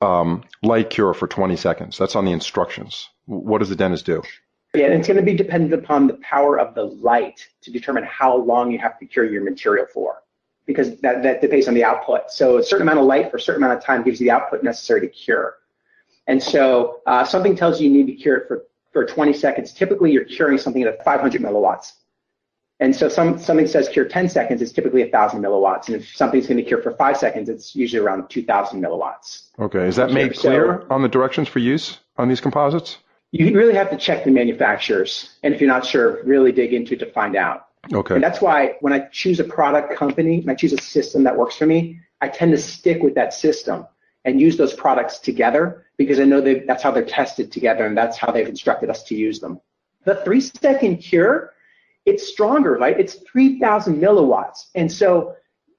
um, 0.00 0.44
light 0.62 0.90
cure 0.90 1.12
for 1.12 1.26
20 1.26 1.56
seconds. 1.56 1.98
That's 1.98 2.16
on 2.16 2.24
the 2.24 2.32
instructions. 2.32 3.08
What 3.26 3.58
does 3.58 3.68
the 3.68 3.76
dentist 3.76 4.06
do? 4.06 4.22
Yeah, 4.74 4.86
and 4.86 4.94
it's 4.94 5.08
going 5.08 5.16
to 5.16 5.22
be 5.22 5.34
dependent 5.34 5.74
upon 5.74 6.06
the 6.06 6.14
power 6.14 6.58
of 6.58 6.74
the 6.74 6.84
light 6.84 7.46
to 7.62 7.72
determine 7.72 8.04
how 8.04 8.36
long 8.36 8.70
you 8.70 8.78
have 8.78 8.98
to 9.00 9.06
cure 9.06 9.24
your 9.24 9.42
material 9.42 9.86
for, 9.92 10.22
because 10.64 10.96
that, 11.00 11.24
that 11.24 11.40
depends 11.40 11.66
on 11.66 11.74
the 11.74 11.82
output. 11.82 12.30
So 12.30 12.58
a 12.58 12.62
certain 12.62 12.82
amount 12.82 13.00
of 13.00 13.06
light 13.06 13.30
for 13.30 13.38
a 13.38 13.40
certain 13.40 13.64
amount 13.64 13.78
of 13.78 13.84
time 13.84 14.04
gives 14.04 14.20
you 14.20 14.26
the 14.26 14.30
output 14.30 14.62
necessary 14.62 15.00
to 15.00 15.08
cure. 15.08 15.56
And 16.28 16.40
so 16.40 17.00
uh, 17.06 17.24
something 17.24 17.56
tells 17.56 17.80
you 17.80 17.90
you 17.90 18.04
need 18.04 18.12
to 18.12 18.22
cure 18.22 18.36
it 18.36 18.46
for, 18.46 18.64
for 18.92 19.04
20 19.04 19.32
seconds. 19.32 19.72
Typically, 19.72 20.12
you're 20.12 20.24
curing 20.24 20.58
something 20.58 20.82
at 20.84 21.04
500 21.04 21.42
milliwatts. 21.42 21.94
And 22.78 22.94
so 22.96 23.08
some, 23.08 23.38
something 23.38 23.66
says 23.66 23.88
cure 23.88 24.06
10 24.06 24.28
seconds, 24.28 24.62
it's 24.62 24.72
typically 24.72 25.02
1,000 25.02 25.42
milliwatts. 25.42 25.88
And 25.88 25.96
if 25.96 26.16
something's 26.16 26.46
going 26.46 26.56
to 26.56 26.62
cure 26.62 26.80
for 26.80 26.92
five 26.92 27.16
seconds, 27.16 27.48
it's 27.48 27.74
usually 27.74 28.02
around 28.02 28.30
2,000 28.30 28.80
milliwatts. 28.80 29.48
Okay. 29.58 29.86
Is 29.86 29.96
that 29.96 30.12
made 30.12 30.34
clear 30.34 30.84
so, 30.88 30.94
on 30.94 31.02
the 31.02 31.08
directions 31.08 31.48
for 31.48 31.58
use 31.58 31.98
on 32.16 32.28
these 32.28 32.40
composites? 32.40 32.98
You 33.32 33.56
really 33.56 33.74
have 33.74 33.90
to 33.90 33.96
check 33.96 34.24
the 34.24 34.30
manufacturers. 34.30 35.36
And 35.42 35.54
if 35.54 35.60
you're 35.60 35.70
not 35.70 35.86
sure, 35.86 36.22
really 36.24 36.52
dig 36.52 36.72
into 36.72 36.94
it 36.94 36.98
to 36.98 37.06
find 37.06 37.36
out. 37.36 37.68
Okay. 37.92 38.14
And 38.14 38.24
that's 38.24 38.40
why 38.40 38.74
when 38.80 38.92
I 38.92 39.00
choose 39.12 39.40
a 39.40 39.44
product 39.44 39.96
company, 39.96 40.40
and 40.40 40.50
I 40.50 40.54
choose 40.54 40.72
a 40.72 40.80
system 40.80 41.24
that 41.24 41.36
works 41.36 41.56
for 41.56 41.66
me, 41.66 42.00
I 42.20 42.28
tend 42.28 42.52
to 42.52 42.58
stick 42.58 43.02
with 43.02 43.14
that 43.14 43.32
system 43.32 43.86
and 44.24 44.40
use 44.40 44.56
those 44.56 44.74
products 44.74 45.18
together 45.18 45.86
because 45.96 46.20
I 46.20 46.24
know 46.24 46.40
that's 46.40 46.82
how 46.82 46.90
they're 46.90 47.04
tested 47.04 47.50
together 47.50 47.86
and 47.86 47.96
that's 47.96 48.18
how 48.18 48.30
they've 48.30 48.48
instructed 48.48 48.90
us 48.90 49.02
to 49.04 49.14
use 49.14 49.40
them. 49.40 49.60
The 50.04 50.16
three 50.16 50.40
second 50.40 50.98
cure 50.98 51.54
it's 52.06 52.26
stronger, 52.26 52.76
right? 52.76 52.98
It's 52.98 53.14
3,000 53.30 54.00
milliwatts. 54.00 54.66
And 54.74 54.90
so 54.90 55.36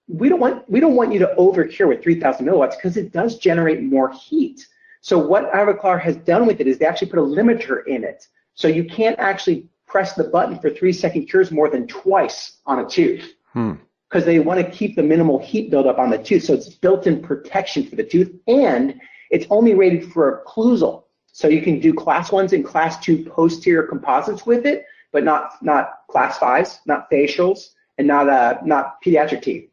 we 0.08 0.30
don't 0.30 0.40
want 0.40 0.70
we 0.70 0.80
don't 0.80 0.96
want 0.96 1.14
you 1.14 1.20
to 1.20 1.36
overcure 1.36 1.88
with 1.88 2.04
3,000 2.04 2.46
milliwatts 2.46 2.76
because 2.76 2.98
it 2.98 3.12
does 3.12 3.38
generate 3.38 3.82
more 3.82 4.12
heat. 4.12 4.68
So 5.02 5.18
what 5.18 5.52
Ivoclar 5.52 6.00
has 6.00 6.16
done 6.16 6.46
with 6.46 6.62
it 6.62 6.68
is 6.68 6.78
they 6.78 6.86
actually 6.86 7.10
put 7.10 7.20
a 7.20 7.24
limiter 7.24 7.86
in 7.86 8.04
it. 8.04 8.28
So 8.54 8.68
you 8.68 8.86
can't 8.86 9.18
actually 9.20 9.68
press 9.88 10.14
the 10.14 10.26
button 10.26 10.60
for 10.60 10.70
three 10.70 10.94
second 10.94 11.26
cures 11.28 11.52
more 11.52 11.70
than 11.70 11.88
twice 11.88 12.60
on 12.66 12.80
a 12.80 12.88
tooth. 12.88 13.34
Hmm 13.54 13.74
because 14.12 14.26
they 14.26 14.40
want 14.40 14.60
to 14.60 14.70
keep 14.70 14.96
the 14.96 15.04
minimal 15.04 15.40
heat 15.40 15.72
buildup 15.72 15.98
on 15.98 16.10
the 16.10 16.18
tooth. 16.18 16.44
So 16.44 16.54
it's 16.54 16.70
built-in 16.70 17.22
protection 17.22 17.88
for 17.88 17.96
the 17.96 18.04
tooth, 18.04 18.34
and 18.48 19.00
it's 19.30 19.46
only 19.50 19.74
rated 19.74 20.12
for 20.12 20.44
occlusal. 20.46 21.04
So 21.32 21.48
you 21.48 21.62
can 21.62 21.80
do 21.80 21.94
class 21.94 22.32
ones 22.32 22.52
and 22.52 22.66
class 22.66 23.00
two 23.00 23.24
posterior 23.24 23.84
composites 23.84 24.46
with 24.46 24.66
it, 24.66 24.86
but 25.14 25.24
not 25.24 25.54
not 25.62 26.00
class 26.10 26.38
fives, 26.38 26.82
not 26.86 27.10
facials, 27.10 27.70
and 27.98 28.06
not 28.06 28.28
uh, 28.28 28.58
not 28.66 29.02
pediatric 29.02 29.42
teeth. 29.44 29.70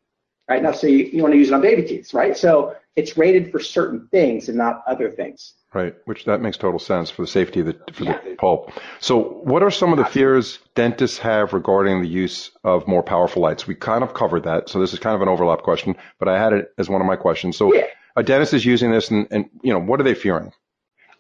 Right 0.49 0.63
now, 0.63 0.73
so 0.73 0.87
you, 0.87 1.05
you 1.05 1.23
want 1.23 1.35
to 1.35 1.39
use 1.39 1.49
it 1.49 1.55
on 1.55 1.61
baby 1.61 1.83
teeth, 1.83 2.15
right? 2.15 2.37
So 2.37 2.75
it's 2.97 3.17
rated 3.17 3.53
for 3.53 3.61
certain 3.61 4.09
things 4.11 4.49
and 4.49 4.57
not 4.57 4.83
other 4.87 5.11
things. 5.11 5.55
Right, 5.75 5.95
which 6.07 6.25
that 6.25 6.41
makes 6.41 6.57
total 6.57 6.79
sense 6.79 7.11
for 7.11 7.23
the 7.23 7.29
safety 7.29 7.61
of 7.61 7.67
the 7.67 7.79
for 7.93 8.05
yeah. 8.05 8.19
the 8.25 8.37
pulp. 8.37 8.73
So, 9.01 9.21
what 9.21 9.63
are 9.63 9.71
some 9.71 9.93
of 9.93 9.99
the 9.99 10.07
fears 10.07 10.59
dentists 10.75 11.19
have 11.19 11.53
regarding 11.53 12.01
the 12.01 12.09
use 12.09 12.51
of 12.65 12.89
more 12.89 13.03
powerful 13.03 13.43
lights? 13.43 13.67
We 13.67 13.75
kind 13.75 14.03
of 14.03 14.15
covered 14.15 14.45
that, 14.45 14.71
so 14.71 14.81
this 14.81 14.95
is 14.95 14.99
kind 14.99 15.15
of 15.15 15.21
an 15.21 15.29
overlap 15.29 15.61
question, 15.63 15.95
but 16.19 16.27
I 16.27 16.43
had 16.43 16.55
it 16.55 16.73
as 16.79 16.89
one 16.89 17.03
of 17.03 17.07
my 17.07 17.17
questions. 17.17 17.59
So, 17.59 17.75
yeah. 17.75 17.85
a 18.17 18.23
dentist 18.23 18.55
is 18.55 18.65
using 18.65 18.91
this, 18.91 19.11
and, 19.11 19.29
and 19.31 19.51
you 19.63 19.75
know, 19.75 19.79
what 19.79 20.01
are 20.01 20.05
they 20.05 20.15
fearing? 20.15 20.53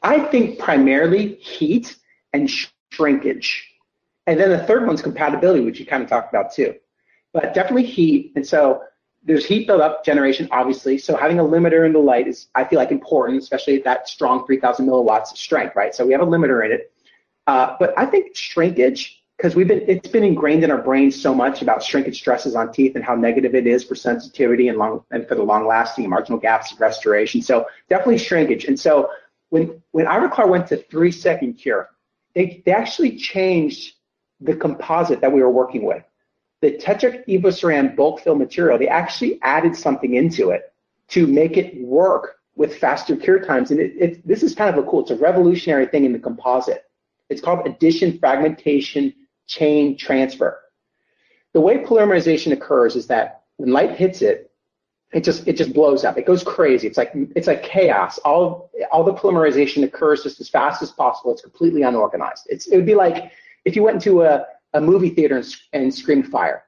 I 0.02 0.20
think 0.20 0.58
primarily 0.58 1.34
heat 1.34 1.96
and 2.32 2.50
shrinkage. 2.90 3.68
And 4.26 4.40
then 4.40 4.50
the 4.50 4.64
third 4.64 4.86
one's 4.86 5.02
compatibility, 5.02 5.60
which 5.60 5.78
you 5.78 5.86
kind 5.86 6.02
of 6.02 6.08
talked 6.08 6.32
about 6.32 6.54
too. 6.54 6.74
But 7.32 7.54
definitely 7.54 7.84
heat. 7.84 8.32
And 8.34 8.46
so 8.46 8.82
there's 9.22 9.44
heat 9.44 9.66
buildup 9.66 10.04
generation, 10.04 10.48
obviously. 10.50 10.98
So 10.98 11.16
having 11.16 11.38
a 11.38 11.42
limiter 11.42 11.84
in 11.84 11.92
the 11.92 11.98
light 11.98 12.28
is, 12.28 12.48
I 12.54 12.64
feel 12.64 12.78
like, 12.78 12.90
important, 12.90 13.42
especially 13.42 13.78
that 13.78 14.08
strong 14.08 14.46
3,000 14.46 14.86
milliwatts 14.86 15.28
strength, 15.36 15.74
right? 15.76 15.94
So 15.94 16.06
we 16.06 16.12
have 16.12 16.22
a 16.22 16.26
limiter 16.26 16.64
in 16.64 16.72
it. 16.72 16.92
Uh, 17.46 17.76
but 17.78 17.94
I 17.98 18.06
think 18.06 18.36
shrinkage, 18.36 19.22
because 19.36 19.54
we've 19.54 19.68
been, 19.68 19.82
it's 19.86 20.08
been 20.08 20.24
ingrained 20.24 20.64
in 20.64 20.70
our 20.70 20.80
brains 20.80 21.20
so 21.20 21.34
much 21.34 21.62
about 21.62 21.82
shrinkage 21.82 22.18
stresses 22.18 22.54
on 22.54 22.72
teeth 22.72 22.94
and 22.94 23.04
how 23.04 23.14
negative 23.14 23.54
it 23.54 23.66
is 23.66 23.84
for 23.84 23.94
sensitivity 23.94 24.68
and 24.68 24.78
long 24.78 25.04
and 25.10 25.26
for 25.26 25.34
the 25.34 25.42
long-lasting 25.42 26.08
marginal 26.08 26.38
gaps 26.38 26.72
of 26.72 26.80
restoration. 26.80 27.42
So 27.42 27.66
definitely 27.88 28.18
shrinkage. 28.18 28.64
And 28.64 28.78
so 28.78 29.10
when 29.50 29.82
when 29.92 30.06
Ivoclar 30.06 30.48
went 30.48 30.66
to 30.68 30.76
three-second 30.76 31.54
cure, 31.54 31.88
they 32.34 32.62
they 32.66 32.72
actually 32.72 33.16
changed 33.16 33.94
the 34.40 34.54
composite 34.54 35.20
that 35.20 35.32
we 35.32 35.42
were 35.42 35.50
working 35.50 35.84
with. 35.84 36.04
The 36.60 36.72
Tetric 36.72 37.26
EvoCeram 37.28 37.94
bulk 37.94 38.20
fill 38.20 38.34
material, 38.34 38.78
they 38.78 38.88
actually 38.88 39.38
added 39.42 39.76
something 39.76 40.14
into 40.14 40.50
it 40.50 40.72
to 41.08 41.26
make 41.26 41.56
it 41.56 41.80
work 41.80 42.36
with 42.56 42.76
faster 42.76 43.16
cure 43.16 43.38
times. 43.38 43.70
And 43.70 43.78
it, 43.78 43.92
it, 43.96 44.26
this 44.26 44.42
is 44.42 44.54
kind 44.54 44.76
of 44.76 44.84
a 44.84 44.88
cool, 44.88 45.02
it's 45.02 45.12
a 45.12 45.16
revolutionary 45.16 45.86
thing 45.86 46.04
in 46.04 46.12
the 46.12 46.18
composite. 46.18 46.84
It's 47.28 47.40
called 47.40 47.66
addition 47.66 48.18
fragmentation 48.18 49.14
chain 49.46 49.96
transfer. 49.96 50.60
The 51.52 51.60
way 51.60 51.78
polymerization 51.78 52.52
occurs 52.52 52.96
is 52.96 53.06
that 53.06 53.42
when 53.56 53.72
light 53.72 53.96
hits 53.96 54.22
it, 54.22 54.50
it 55.12 55.24
just 55.24 55.48
it 55.48 55.56
just 55.56 55.72
blows 55.72 56.04
up. 56.04 56.18
It 56.18 56.26
goes 56.26 56.44
crazy. 56.44 56.86
It's 56.86 56.98
like 56.98 57.12
it's 57.34 57.46
like 57.46 57.62
chaos. 57.62 58.18
All 58.18 58.70
all 58.92 59.04
the 59.04 59.14
polymerization 59.14 59.82
occurs 59.82 60.22
just 60.22 60.38
as 60.38 60.50
fast 60.50 60.82
as 60.82 60.90
possible. 60.90 61.32
It's 61.32 61.40
completely 61.40 61.82
unorganized. 61.82 62.46
It's 62.50 62.66
it 62.66 62.76
would 62.76 62.84
be 62.84 62.94
like 62.94 63.32
if 63.64 63.74
you 63.74 63.82
went 63.82 63.94
into 63.96 64.22
a, 64.22 64.46
a 64.74 64.80
movie 64.80 65.10
theater 65.10 65.36
and, 65.36 65.56
and 65.72 65.94
screamed 65.94 66.28
fire. 66.28 66.64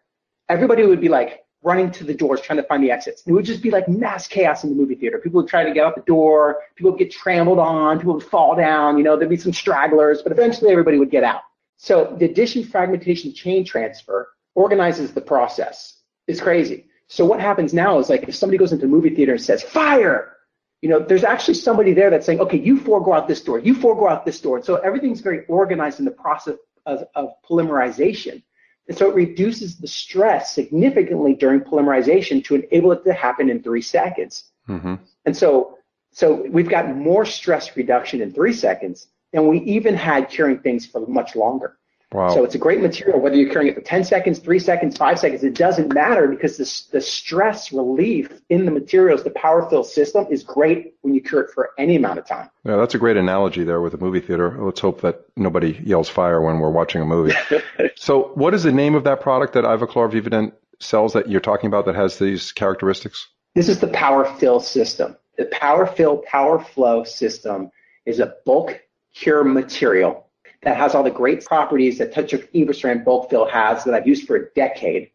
Everybody 0.48 0.84
would 0.84 1.00
be 1.00 1.08
like 1.08 1.44
running 1.62 1.90
to 1.90 2.04
the 2.04 2.14
doors 2.14 2.40
trying 2.40 2.56
to 2.56 2.62
find 2.62 2.82
the 2.82 2.90
exits. 2.90 3.22
It 3.26 3.32
would 3.32 3.44
just 3.44 3.62
be 3.62 3.70
like 3.70 3.88
mass 3.88 4.26
chaos 4.26 4.64
in 4.64 4.70
the 4.70 4.76
movie 4.76 4.94
theater. 4.94 5.18
People 5.18 5.42
would 5.42 5.50
try 5.50 5.64
to 5.64 5.72
get 5.72 5.84
out 5.84 5.94
the 5.94 6.02
door. 6.02 6.60
People 6.74 6.92
would 6.92 6.98
get 6.98 7.10
trampled 7.10 7.58
on. 7.58 7.98
People 7.98 8.14
would 8.14 8.24
fall 8.24 8.56
down. 8.56 8.96
You 8.96 9.04
know, 9.04 9.16
there'd 9.16 9.28
be 9.28 9.36
some 9.36 9.52
stragglers, 9.52 10.22
but 10.22 10.32
eventually 10.32 10.70
everybody 10.70 10.98
would 10.98 11.10
get 11.10 11.22
out. 11.22 11.42
So 11.76 12.16
the 12.18 12.24
addition 12.24 12.64
fragmentation 12.64 13.32
chain 13.34 13.64
transfer 13.64 14.30
organizes 14.54 15.12
the 15.12 15.20
process. 15.20 15.98
It's 16.26 16.40
crazy. 16.40 16.86
So 17.08 17.24
what 17.24 17.40
happens 17.40 17.74
now 17.74 17.98
is 17.98 18.08
like 18.08 18.24
if 18.28 18.34
somebody 18.34 18.56
goes 18.56 18.72
into 18.72 18.86
a 18.86 18.88
movie 18.88 19.14
theater 19.14 19.32
and 19.32 19.42
says 19.42 19.62
fire, 19.62 20.36
you 20.80 20.88
know, 20.88 20.98
there's 20.98 21.24
actually 21.24 21.54
somebody 21.54 21.92
there 21.92 22.08
that's 22.08 22.24
saying, 22.24 22.40
okay, 22.40 22.58
you 22.58 22.78
four 22.80 23.02
go 23.02 23.12
out 23.12 23.28
this 23.28 23.42
door, 23.42 23.58
you 23.58 23.74
four 23.74 23.94
go 23.94 24.08
out 24.08 24.24
this 24.24 24.40
door. 24.40 24.56
And 24.56 24.64
so 24.64 24.76
everything's 24.76 25.20
very 25.20 25.44
organized 25.46 25.98
in 25.98 26.04
the 26.06 26.10
process 26.10 26.56
of, 26.90 27.06
of 27.14 27.32
polymerization. 27.48 28.42
And 28.88 28.98
so 28.98 29.08
it 29.08 29.14
reduces 29.14 29.78
the 29.78 29.86
stress 29.86 30.52
significantly 30.52 31.34
during 31.34 31.60
polymerization 31.60 32.44
to 32.44 32.56
enable 32.56 32.92
it 32.92 33.04
to 33.04 33.12
happen 33.12 33.48
in 33.48 33.62
three 33.62 33.82
seconds. 33.82 34.44
Mm-hmm. 34.68 34.96
And 35.24 35.36
so, 35.36 35.78
so 36.10 36.46
we've 36.50 36.68
got 36.68 36.94
more 36.96 37.24
stress 37.24 37.76
reduction 37.76 38.20
in 38.20 38.32
three 38.32 38.52
seconds 38.52 39.06
than 39.32 39.46
we 39.46 39.60
even 39.60 39.94
had 39.94 40.28
curing 40.28 40.58
things 40.58 40.86
for 40.86 41.06
much 41.06 41.36
longer. 41.36 41.78
Wow. 42.12 42.34
So 42.34 42.42
it's 42.42 42.56
a 42.56 42.58
great 42.58 42.80
material, 42.80 43.20
whether 43.20 43.36
you're 43.36 43.50
curing 43.50 43.68
it 43.68 43.76
for 43.76 43.82
10 43.82 44.02
seconds, 44.02 44.40
three 44.40 44.58
seconds, 44.58 44.96
five 44.96 45.18
seconds, 45.20 45.44
it 45.44 45.54
doesn't 45.54 45.94
matter 45.94 46.26
because 46.26 46.56
the, 46.56 46.98
the 46.98 47.00
stress 47.00 47.72
relief 47.72 48.40
in 48.48 48.64
the 48.64 48.72
materials, 48.72 49.22
the 49.22 49.30
power 49.30 49.68
fill 49.70 49.84
system 49.84 50.26
is 50.28 50.42
great 50.42 50.94
when 51.02 51.14
you 51.14 51.22
cure 51.22 51.42
it 51.42 51.50
for 51.54 51.70
any 51.78 51.94
amount 51.94 52.18
of 52.18 52.26
time. 52.26 52.50
Yeah, 52.64 52.76
that's 52.76 52.96
a 52.96 52.98
great 52.98 53.16
analogy 53.16 53.62
there 53.62 53.80
with 53.80 53.94
a 53.94 53.96
the 53.96 54.04
movie 54.04 54.20
theater. 54.20 54.56
Let's 54.58 54.80
hope 54.80 55.02
that 55.02 55.24
nobody 55.36 55.80
yells 55.84 56.08
fire 56.08 56.40
when 56.40 56.58
we're 56.58 56.70
watching 56.70 57.00
a 57.00 57.06
movie. 57.06 57.34
so 57.94 58.32
what 58.34 58.54
is 58.54 58.64
the 58.64 58.72
name 58.72 58.96
of 58.96 59.04
that 59.04 59.20
product 59.20 59.52
that 59.52 59.62
Ivoclar 59.62 60.10
Vivadent 60.10 60.52
sells 60.80 61.12
that 61.12 61.28
you're 61.28 61.40
talking 61.40 61.68
about 61.68 61.86
that 61.86 61.94
has 61.94 62.18
these 62.18 62.50
characteristics? 62.50 63.28
This 63.54 63.68
is 63.68 63.78
the 63.78 63.88
power 63.88 64.24
fill 64.24 64.58
system. 64.58 65.16
The 65.38 65.46
power 65.46 65.86
fill 65.86 66.18
power 66.18 66.58
flow 66.58 67.04
system 67.04 67.70
is 68.04 68.18
a 68.18 68.34
bulk 68.44 68.80
cure 69.14 69.44
material 69.44 70.29
that 70.62 70.76
has 70.76 70.94
all 70.94 71.02
the 71.02 71.10
great 71.10 71.44
properties 71.44 71.98
that 71.98 72.12
Tetric 72.12 72.52
EvoCeram 72.52 73.04
bulk 73.04 73.30
fill 73.30 73.46
has 73.46 73.84
that 73.84 73.94
I've 73.94 74.06
used 74.06 74.26
for 74.26 74.36
a 74.36 74.50
decade, 74.54 75.10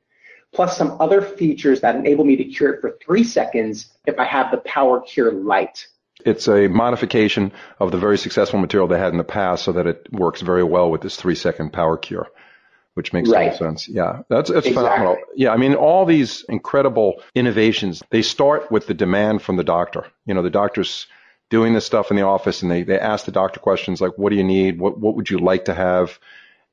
plus 0.54 0.78
some 0.78 0.98
other 1.00 1.22
features 1.22 1.82
that 1.82 1.96
enable 1.96 2.26
me 2.26 2.36
to 2.36 2.44
cure 2.44 2.74
it 2.74 2.82
for 2.82 2.98
three 3.04 3.24
seconds 3.24 3.94
if 4.06 4.20
I 4.20 4.26
have 4.26 4.52
the 4.52 4.58
Power 4.58 5.02
Cure 5.02 5.32
Light. 5.32 5.88
It's 6.26 6.48
a 6.48 6.68
modification 6.68 7.52
of 7.80 7.92
the 7.92 7.98
very 7.98 8.18
successful 8.18 8.60
material 8.60 8.88
they 8.88 8.98
had 8.98 9.12
in 9.12 9.18
the 9.18 9.24
past 9.24 9.64
so 9.64 9.74
that 9.74 9.86
it 9.86 10.08
works 10.12 10.42
very 10.42 10.64
well 10.64 10.90
with 10.90 11.02
this 11.02 11.18
three 11.18 11.36
second 11.36 11.74
power 11.74 11.98
cure 11.98 12.30
which 12.96 13.12
makes 13.12 13.30
right. 13.30 13.52
total 13.52 13.68
sense. 13.68 13.88
Yeah, 13.88 14.22
that's 14.30 14.50
that's 14.50 14.66
exactly. 14.66 14.74
phenomenal. 14.74 15.18
Yeah, 15.36 15.52
I 15.52 15.58
mean, 15.58 15.76
all 15.76 16.06
these 16.06 16.44
incredible 16.50 17.22
innovations 17.36 18.02
they 18.10 18.22
start 18.22 18.72
with 18.72 18.88
the 18.88 18.94
demand 18.94 19.42
from 19.42 19.58
the 19.58 19.64
doctor. 19.64 20.06
You 20.26 20.34
know, 20.34 20.42
the 20.42 20.50
doctors 20.50 21.06
doing 21.50 21.74
this 21.74 21.86
stuff 21.86 22.10
in 22.12 22.18
the 22.18 22.24
office 22.24 22.62
and 22.62 22.72
they, 22.72 22.84
they 22.84 23.00
ask 23.00 23.26
the 23.26 23.32
doctor 23.32 23.60
questions 23.60 24.02
like, 24.02 24.18
what 24.18 24.30
do 24.32 24.36
you 24.36 24.44
need? 24.44 24.80
What, 24.80 24.98
what 24.98 25.16
would 25.16 25.30
you 25.30 25.38
like 25.38 25.66
to 25.66 25.74
have? 25.74 26.20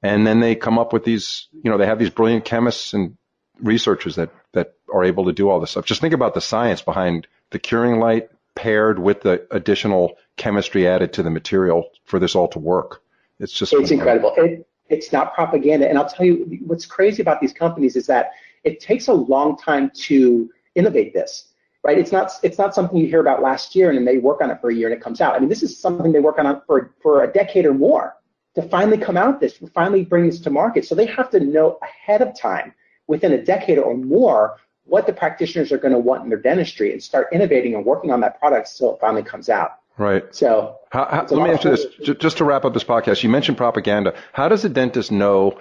And 0.03 0.27
then 0.27 0.41
they 0.41 0.55
come 0.55 0.79
up 0.79 0.93
with 0.93 1.05
these, 1.05 1.49
you 1.53 1.71
know, 1.71 1.79
they 1.79 1.87
have 1.87 1.99
these 1.99 2.11
brilliant 2.11 2.45
chemists 2.45 2.93
and 2.93 3.17
researchers 3.61 4.17
that, 4.17 4.31
that 4.53 4.75
are 4.93 5.05
able 5.05 5.27
to 5.27 5.33
do 5.33 5.49
all 5.49 5.61
this 5.61 5.73
stuff. 5.73 5.85
Just 5.85 6.01
think 6.01 6.15
about 6.15 6.35
the 6.35 6.41
science 6.41 6.83
behind 6.83 7.27
the 7.51 7.59
curing 7.59 8.01
light 8.01 8.31
paired 8.55 8.99
with 8.99 9.23
the 9.23 9.47
additional 9.51 10.17
chemistry 10.37 10.87
added 10.87 11.13
to 11.15 11.23
the 11.23 11.31
material 11.31 11.91
for 12.05 12.19
this 12.19 12.35
all 12.35 12.49
to 12.49 12.59
work. 12.59 13.03
It's 13.39 13.53
just 13.53 13.73
it's 13.73 13.91
incredible. 13.91 14.35
It, 14.37 14.67
it's 14.89 15.13
not 15.13 15.35
propaganda. 15.35 15.89
And 15.89 15.99
I'll 15.99 16.09
tell 16.09 16.27
you 16.27 16.61
what's 16.67 16.87
crazy 16.87 17.23
about 17.23 17.41
these 17.41 17.53
companies 17.53 17.97
is 17.97 18.07
that 18.07 18.33
it 18.65 18.81
takes 18.81 19.09
a 19.09 19.13
long 19.13 19.57
time 19.57 19.91
to 19.95 20.51
innovate 20.75 21.15
this 21.15 21.52
right? 21.83 21.99
It's 21.99 22.13
not 22.13 22.33
it's 22.43 22.59
not 22.59 22.75
something 22.75 22.97
you 22.97 23.07
hear 23.07 23.21
about 23.21 23.43
last 23.43 23.75
year 23.75 23.89
and 23.89 23.99
then 23.99 24.05
they 24.05 24.19
work 24.19 24.41
on 24.41 24.51
it 24.51 24.61
for 24.61 24.71
a 24.71 24.75
year 24.75 24.89
and 24.89 24.97
it 24.97 25.03
comes 25.03 25.21
out. 25.21 25.35
I 25.35 25.39
mean, 25.39 25.49
this 25.49 25.63
is 25.63 25.79
something 25.79 26.13
they 26.13 26.21
work 26.21 26.39
on 26.39 26.63
for 26.67 26.95
for 27.03 27.25
a 27.25 27.33
decade 27.33 27.67
or 27.67 27.75
more 27.75 28.17
to 28.55 28.63
finally 28.69 28.99
come 28.99 29.17
out 29.17 29.41
this, 29.41 29.55
to 29.59 29.67
finally 29.69 30.05
bring 30.05 30.27
this 30.27 30.41
to 30.41 30.51
market. 30.51 30.85
So 30.85 30.95
they 30.95 31.07
have 31.07 31.31
to 31.31 31.41
know 31.41 31.79
ahead 31.83 32.23
of 32.23 32.39
time, 32.39 32.75
within 33.07 33.33
a 33.33 33.43
decade 33.43 33.79
or 33.79 33.97
more, 33.97 34.59
what 34.85 35.07
the 35.07 35.13
practitioners 35.13 35.73
are 35.73 35.79
going 35.79 35.93
to 35.93 35.99
want 35.99 36.25
in 36.25 36.29
their 36.29 36.39
dentistry 36.39 36.93
and 36.93 37.03
start 37.03 37.29
innovating 37.33 37.75
and 37.75 37.85
working 37.85 38.11
on 38.11 38.21
that 38.21 38.39
product 38.39 38.69
so 38.69 38.95
it 38.95 39.01
finally 39.01 39.23
comes 39.23 39.49
out. 39.49 39.79
Right. 39.99 40.25
So 40.35 40.77
how, 40.91 41.07
how, 41.07 41.27
let 41.31 41.45
me 41.45 41.51
answer 41.51 41.71
this 41.71 41.87
just 42.19 42.39
to 42.39 42.45
wrap 42.45 42.65
up 42.65 42.75
this 42.75 42.85
podcast. 42.85 43.23
You 43.23 43.29
mentioned 43.29 43.57
propaganda. 43.57 44.15
How 44.33 44.49
does 44.49 44.65
a 44.65 44.69
dentist 44.69 45.13
know 45.13 45.59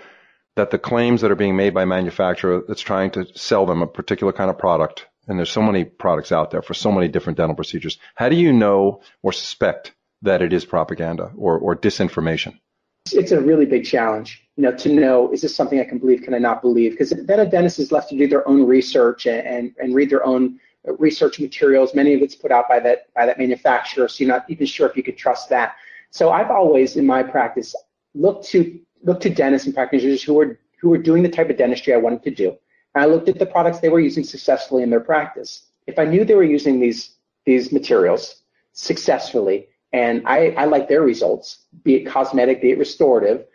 that 0.56 0.72
the 0.72 0.80
claims 0.80 1.22
that 1.22 1.32
are 1.32 1.36
being 1.36 1.56
made 1.56 1.74
by 1.74 1.84
a 1.84 1.86
manufacturer 1.86 2.64
that's 2.68 2.82
trying 2.82 3.12
to 3.12 3.26
sell 3.38 3.66
them 3.66 3.82
a 3.82 3.88
particular 3.88 4.34
kind 4.34 4.50
of 4.50 4.58
product 4.58 5.08
and 5.28 5.38
there's 5.38 5.52
so 5.52 5.62
many 5.62 5.86
products 5.86 6.32
out 6.32 6.52
there 6.52 6.62
for 6.62 6.74
so 6.74 6.92
many 6.92 7.08
different 7.08 7.38
dental 7.38 7.56
procedures. 7.56 7.98
How 8.16 8.30
do 8.30 8.36
you 8.36 8.52
know 8.54 9.02
or 9.22 9.32
suspect 9.32 9.94
that 10.22 10.42
it 10.42 10.54
is 10.54 10.66
propaganda 10.66 11.32
or, 11.36 11.58
or 11.58 11.76
disinformation? 11.76 12.60
It's 13.12 13.32
a 13.32 13.42
really 13.42 13.66
big 13.66 13.86
challenge, 13.86 14.48
you 14.58 14.64
know, 14.64 14.76
to 14.78 14.90
know 14.90 15.32
is 15.32 15.42
this 15.42 15.56
something 15.56 15.80
I 15.80 15.86
can 15.86 15.98
believe, 15.98 16.22
can 16.22 16.34
I 16.34 16.38
not 16.38 16.62
believe? 16.62 16.92
Because 16.92 17.10
then 17.10 17.40
a 17.40 17.50
dentist 17.50 17.80
is 17.80 17.92
left 17.92 18.10
to 18.10 18.18
do 18.18 18.28
their 18.28 18.48
own 18.48 18.68
research 18.68 19.26
and, 19.26 19.46
and, 19.46 19.76
and 19.80 19.96
read 19.96 20.10
their 20.10 20.24
own 20.24 20.60
research 21.00 21.40
materials. 21.40 21.96
Many 21.96 22.14
of 22.14 22.22
it's 22.22 22.36
put 22.36 22.52
out 22.52 22.68
by 22.70 22.80
that 22.80 23.12
by 23.14 23.26
that 23.26 23.40
manufacturer, 23.40 24.08
so 24.08 24.24
you're 24.24 24.34
not 24.34 24.46
even 24.50 24.68
sure 24.68 24.88
if 24.88 24.96
you 24.96 25.04
could 25.04 25.18
trust 25.18 25.50
that. 25.50 25.76
So 26.12 26.32
I've 26.32 26.52
always, 26.52 26.96
in 26.96 27.06
my 27.06 27.24
practice, 27.24 27.76
looked 28.14 28.46
to 28.50 28.80
look 29.04 29.20
to 29.22 29.30
dentists 29.30 29.66
and 29.66 29.76
practitioners 29.76 30.22
who 30.22 30.40
are 30.40 30.60
who 30.80 30.94
are 30.94 30.98
doing 30.98 31.24
the 31.24 31.30
type 31.30 31.50
of 31.50 31.58
dentistry 31.58 31.94
I 31.94 31.98
wanted 31.98 32.24
to 32.24 32.32
do 32.32 32.58
I 32.96 33.06
looked 33.06 33.30
at 33.30 33.40
the 33.40 33.46
products 33.46 33.80
they 33.80 33.90
were 33.90 34.00
using 34.00 34.24
successfully 34.24 34.84
in 34.84 34.90
their 34.90 35.00
practice. 35.00 35.68
If 35.88 35.98
I 35.98 36.06
knew 36.06 36.26
they 36.26 36.36
were 36.36 36.44
using 36.44 36.80
these 36.80 37.16
these 37.46 37.72
materials 37.72 38.44
successfully, 38.74 39.68
and 39.94 40.22
I, 40.28 40.52
I 40.52 40.66
like 40.66 40.88
their 40.88 41.02
results, 41.02 41.66
be 41.84 41.96
it 41.96 42.06
cosmetic, 42.06 42.62
be 42.62 42.72
it 42.72 42.78
restorative, 42.78 43.46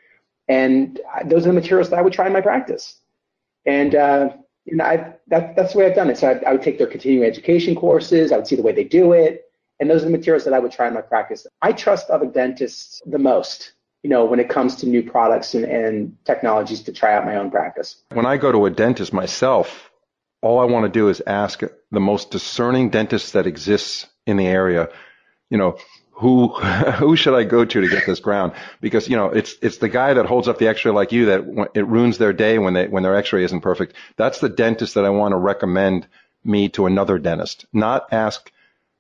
and 0.49 1.01
those 1.27 1.45
are 1.45 1.51
the 1.51 1.61
materials 1.61 1.89
that 1.91 1.99
I 1.99 2.03
would 2.03 2.13
try 2.13 2.27
in 2.27 2.33
my 2.33 2.41
practice. 2.41 3.01
And 3.65 3.95
uh, 3.95 4.31
you 4.65 4.77
know, 4.77 4.85
I, 4.85 5.15
that, 5.29 5.55
that's 5.55 5.73
the 5.73 5.79
way 5.79 5.87
I've 5.87 5.95
done 5.95 6.11
it. 6.11 6.19
So 6.19 6.29
I, 6.29 6.49
I 6.49 6.53
would 6.53 6.63
take 6.63 6.79
their 6.79 6.89
continuing 6.89 7.29
education 7.29 7.75
courses. 7.75 8.33
I 8.33 8.37
would 8.37 8.47
see 8.47 8.57
the 8.57 8.63
way 8.63 8.73
they 8.73 8.85
do 8.85 9.13
it, 9.13 9.45
and 9.79 9.89
those 9.89 10.03
are 10.03 10.07
the 10.07 10.11
materials 10.11 10.45
that 10.45 10.55
I 10.55 10.59
would 10.59 10.73
try 10.73 10.89
in 10.89 10.95
my 10.95 11.03
practice. 11.03 11.47
I 11.63 11.73
trust 11.73 12.11
other 12.11 12.27
dentists 12.27 13.01
the 13.07 13.19
most 13.19 13.73
you 14.07 14.11
know, 14.11 14.25
when 14.25 14.39
it 14.39 14.49
comes 14.49 14.77
to 14.77 14.87
new 14.87 15.03
products 15.03 15.53
and, 15.53 15.65
and 15.65 16.17
technologies 16.25 16.83
to 16.83 16.93
try 16.93 17.17
out 17.17 17.25
my 17.25 17.35
own 17.35 17.51
practice. 17.51 17.97
When 18.13 18.25
I 18.25 18.37
go 18.37 18.53
to 18.53 18.67
a 18.67 18.71
dentist 18.71 19.13
myself, 19.13 19.91
all 20.43 20.61
I 20.61 20.65
want 20.67 20.85
to 20.85 20.89
do 20.89 21.09
is 21.09 21.21
ask 21.27 21.61
the 21.91 21.99
most 21.99 22.31
discerning 22.31 22.91
dentist 22.91 23.33
that 23.33 23.49
exists 23.49 24.07
in 24.25 24.37
the 24.37 24.47
area, 24.47 24.91
you 25.51 25.59
know, 25.59 25.77
who 26.13 26.51
who 27.01 27.17
should 27.17 27.35
I 27.35 27.43
go 27.43 27.65
to 27.65 27.81
to 27.81 27.89
get 27.89 28.07
this 28.07 28.21
ground? 28.21 28.53
Because 28.81 29.09
you 29.09 29.17
know 29.17 29.27
it's 29.31 29.57
it's 29.61 29.79
the 29.79 29.89
guy 29.89 30.15
that 30.15 30.27
holds 30.27 30.47
up 30.47 30.59
the 30.59 30.69
X-ray 30.69 30.93
like 30.93 31.11
you 31.11 31.25
that 31.27 31.71
it 31.75 31.85
ruins 31.89 32.19
their 32.19 32.33
day 32.33 32.59
when 32.59 32.75
they 32.75 32.87
when 32.87 33.03
their 33.03 33.17
X-ray 33.17 33.43
isn't 33.43 33.61
perfect. 33.61 33.95
That's 34.17 34.39
the 34.39 34.49
dentist 34.49 34.95
that 34.95 35.05
I 35.05 35.11
want 35.11 35.33
to 35.33 35.37
recommend 35.37 36.07
me 36.45 36.69
to 36.71 36.87
another 36.87 37.19
dentist. 37.19 37.67
Not 37.73 38.13
ask 38.13 38.53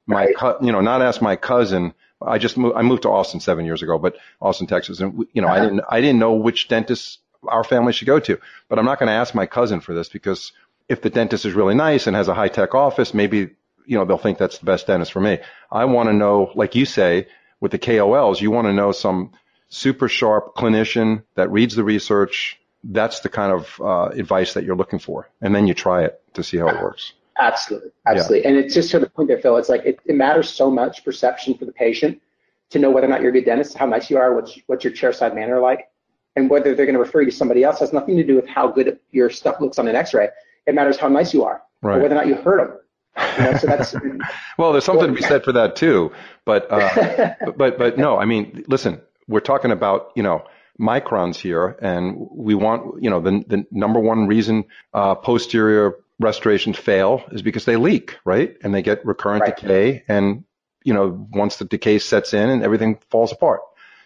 my 0.04 0.32
right. 0.42 0.56
you 0.60 0.72
know 0.72 0.80
not 0.80 1.00
ask 1.00 1.22
my 1.22 1.36
cousin 1.36 1.94
I 2.20 2.38
just 2.38 2.56
moved, 2.56 2.76
I 2.76 2.82
moved 2.82 3.02
to 3.02 3.10
Austin 3.10 3.40
seven 3.40 3.64
years 3.64 3.82
ago, 3.82 3.98
but 3.98 4.16
Austin, 4.40 4.66
Texas, 4.66 5.00
and 5.00 5.26
you 5.32 5.42
know, 5.42 5.48
uh-huh. 5.48 5.56
I 5.56 5.64
didn't, 5.64 5.80
I 5.90 6.00
didn't 6.00 6.18
know 6.18 6.32
which 6.32 6.68
dentist 6.68 7.18
our 7.46 7.64
family 7.64 7.92
should 7.92 8.06
go 8.06 8.18
to, 8.20 8.38
but 8.68 8.78
I'm 8.78 8.84
not 8.84 8.98
going 8.98 9.08
to 9.08 9.12
ask 9.12 9.34
my 9.34 9.46
cousin 9.46 9.80
for 9.80 9.94
this 9.94 10.08
because 10.08 10.52
if 10.88 11.02
the 11.02 11.10
dentist 11.10 11.44
is 11.44 11.54
really 11.54 11.74
nice 11.74 12.06
and 12.06 12.16
has 12.16 12.28
a 12.28 12.34
high 12.34 12.48
tech 12.48 12.74
office, 12.74 13.12
maybe, 13.12 13.50
you 13.86 13.98
know, 13.98 14.04
they'll 14.04 14.18
think 14.18 14.38
that's 14.38 14.58
the 14.58 14.66
best 14.66 14.86
dentist 14.86 15.12
for 15.12 15.20
me. 15.20 15.38
I 15.70 15.84
want 15.84 16.08
to 16.08 16.12
know, 16.12 16.50
like 16.54 16.74
you 16.74 16.84
say, 16.84 17.28
with 17.60 17.72
the 17.72 17.78
KOLs, 17.78 18.40
you 18.40 18.50
want 18.50 18.66
to 18.66 18.72
know 18.72 18.92
some 18.92 19.32
super 19.68 20.08
sharp 20.08 20.54
clinician 20.54 21.24
that 21.34 21.50
reads 21.50 21.74
the 21.74 21.84
research. 21.84 22.58
That's 22.84 23.20
the 23.20 23.28
kind 23.28 23.52
of 23.52 23.80
uh, 23.80 24.08
advice 24.14 24.54
that 24.54 24.64
you're 24.64 24.76
looking 24.76 25.00
for. 25.00 25.28
And 25.40 25.54
then 25.54 25.66
you 25.66 25.74
try 25.74 26.04
it 26.04 26.20
to 26.34 26.44
see 26.44 26.58
how 26.58 26.68
it 26.68 26.80
works. 26.80 27.12
Absolutely, 27.38 27.90
absolutely. 28.06 28.42
Yeah. 28.42 28.48
And 28.48 28.56
it's 28.58 28.74
just 28.74 28.90
to 28.92 28.98
the 28.98 29.08
point 29.08 29.28
there, 29.28 29.38
Phil. 29.38 29.56
It's 29.56 29.68
like 29.68 29.84
it, 29.84 30.00
it, 30.06 30.14
matters 30.14 30.48
so 30.48 30.70
much 30.70 31.04
perception 31.04 31.54
for 31.54 31.66
the 31.66 31.72
patient 31.72 32.20
to 32.70 32.78
know 32.78 32.90
whether 32.90 33.06
or 33.06 33.10
not 33.10 33.20
you're 33.20 33.30
a 33.30 33.32
good 33.32 33.44
dentist, 33.44 33.76
how 33.76 33.86
nice 33.86 34.08
you 34.10 34.16
are, 34.16 34.34
what's 34.34 34.58
what's 34.66 34.84
your 34.84 34.92
chairside 34.92 35.34
manner 35.34 35.60
like, 35.60 35.88
And 36.34 36.48
whether 36.48 36.74
they're 36.74 36.86
going 36.86 36.94
to 36.94 37.00
refer 37.00 37.20
you 37.20 37.30
to 37.30 37.36
somebody 37.36 37.62
else 37.62 37.78
has 37.80 37.92
nothing 37.92 38.16
to 38.16 38.24
do 38.24 38.36
with 38.36 38.48
how 38.48 38.68
good 38.68 38.98
your 39.10 39.28
stuff 39.28 39.60
looks 39.60 39.78
on 39.78 39.86
an 39.86 39.96
X-ray. 39.96 40.28
It 40.66 40.74
matters 40.74 40.96
how 40.96 41.08
nice 41.08 41.34
you 41.34 41.44
are, 41.44 41.62
right. 41.82 41.98
or 41.98 42.02
whether 42.02 42.14
or 42.14 42.18
not 42.18 42.26
you 42.26 42.36
hurt 42.36 42.66
them. 42.66 42.78
You 43.38 43.44
know, 43.44 43.58
so 43.58 43.66
that's 43.66 43.94
well, 44.58 44.72
there's 44.72 44.84
something 44.84 45.06
to 45.06 45.12
be 45.12 45.22
said 45.22 45.44
for 45.44 45.52
that 45.52 45.76
too. 45.76 46.12
But 46.44 46.70
uh, 46.70 47.34
but 47.56 47.78
but 47.78 47.98
no, 47.98 48.18
I 48.18 48.24
mean, 48.24 48.64
listen, 48.68 49.00
we're 49.28 49.40
talking 49.40 49.72
about 49.72 50.12
you 50.14 50.22
know 50.22 50.44
microns 50.80 51.36
here, 51.36 51.76
and 51.80 52.16
we 52.30 52.54
want 52.54 53.02
you 53.02 53.10
know 53.10 53.20
the 53.20 53.44
the 53.46 53.66
number 53.70 54.00
one 54.00 54.26
reason 54.26 54.64
uh, 54.94 55.14
posterior 55.14 55.94
restorations 56.18 56.78
fail 56.78 57.24
is 57.32 57.42
because 57.42 57.64
they 57.64 57.76
leak, 57.76 58.16
right? 58.24 58.56
And 58.62 58.74
they 58.74 58.82
get 58.82 59.04
recurrent 59.04 59.42
right. 59.42 59.56
decay, 59.56 60.04
and 60.08 60.44
you 60.84 60.94
know 60.94 61.28
once 61.32 61.56
the 61.56 61.64
decay 61.64 61.98
sets 61.98 62.34
in, 62.34 62.48
and 62.48 62.62
everything 62.62 62.98
falls 63.10 63.32
apart. 63.32 63.60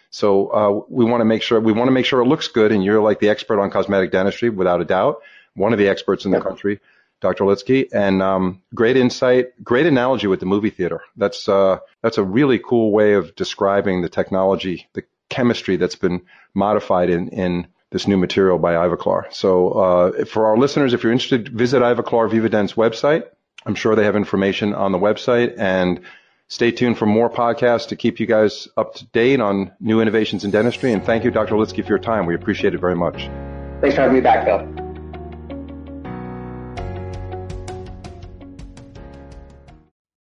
So 0.09 0.47
uh, 0.47 0.85
we 0.89 1.05
want 1.05 1.21
to 1.21 1.25
make 1.25 1.41
sure 1.41 1.59
we 1.59 1.71
want 1.71 1.87
to 1.87 1.93
make 1.93 2.05
sure 2.05 2.21
it 2.21 2.27
looks 2.27 2.47
good, 2.47 2.71
and 2.71 2.83
you're 2.83 3.01
like 3.01 3.19
the 3.19 3.29
expert 3.29 3.59
on 3.59 3.71
cosmetic 3.71 4.11
dentistry, 4.11 4.49
without 4.49 4.81
a 4.81 4.85
doubt, 4.85 5.21
one 5.55 5.73
of 5.73 5.79
the 5.79 5.87
experts 5.87 6.25
in 6.25 6.31
the 6.31 6.41
country. 6.41 6.79
Dr. 7.21 7.43
Litzke, 7.43 7.87
and 7.93 8.21
um, 8.23 8.63
great 8.73 8.97
insight, 8.97 9.63
great 9.63 9.85
analogy 9.85 10.25
with 10.25 10.39
the 10.39 10.47
movie 10.47 10.71
theater. 10.71 11.01
That's 11.15 11.47
uh, 11.47 11.77
that's 12.01 12.17
a 12.17 12.23
really 12.23 12.57
cool 12.57 12.91
way 12.91 13.13
of 13.13 13.35
describing 13.35 14.01
the 14.01 14.09
technology, 14.09 14.89
the 14.93 15.03
chemistry 15.29 15.77
that's 15.77 15.95
been 15.95 16.23
modified 16.55 17.11
in 17.11 17.29
in 17.29 17.67
this 17.91 18.07
new 18.07 18.17
material 18.17 18.57
by 18.57 18.73
Ivoclar. 18.73 19.31
So 19.33 19.71
uh, 19.71 20.25
for 20.25 20.47
our 20.47 20.57
listeners, 20.57 20.93
if 20.93 21.03
you're 21.03 21.11
interested, 21.11 21.49
visit 21.49 21.81
Ivoclar 21.81 22.29
Vivadent's 22.29 22.73
website. 22.73 23.25
I'm 23.65 23.75
sure 23.75 23.95
they 23.95 24.05
have 24.05 24.15
information 24.15 24.73
on 24.73 24.91
the 24.91 24.97
website, 24.97 25.53
and 25.57 26.01
stay 26.47 26.71
tuned 26.71 26.97
for 26.97 27.05
more 27.05 27.29
podcasts 27.29 27.89
to 27.89 27.95
keep 27.95 28.19
you 28.19 28.25
guys 28.25 28.67
up 28.75 28.95
to 28.95 29.05
date 29.07 29.39
on 29.39 29.71
new 29.79 30.01
innovations 30.01 30.43
in 30.43 30.51
dentistry. 30.51 30.93
And 30.93 31.03
thank 31.03 31.23
you, 31.23 31.31
Dr. 31.31 31.55
Litzke, 31.55 31.83
for 31.83 31.89
your 31.89 31.99
time. 31.99 32.25
We 32.25 32.33
appreciate 32.33 32.73
it 32.73 32.79
very 32.79 32.95
much. 32.95 33.29
Thanks 33.81 33.95
for 33.95 34.01
having 34.01 34.15
me 34.15 34.21
back, 34.21 34.45
Phil. 34.45 34.80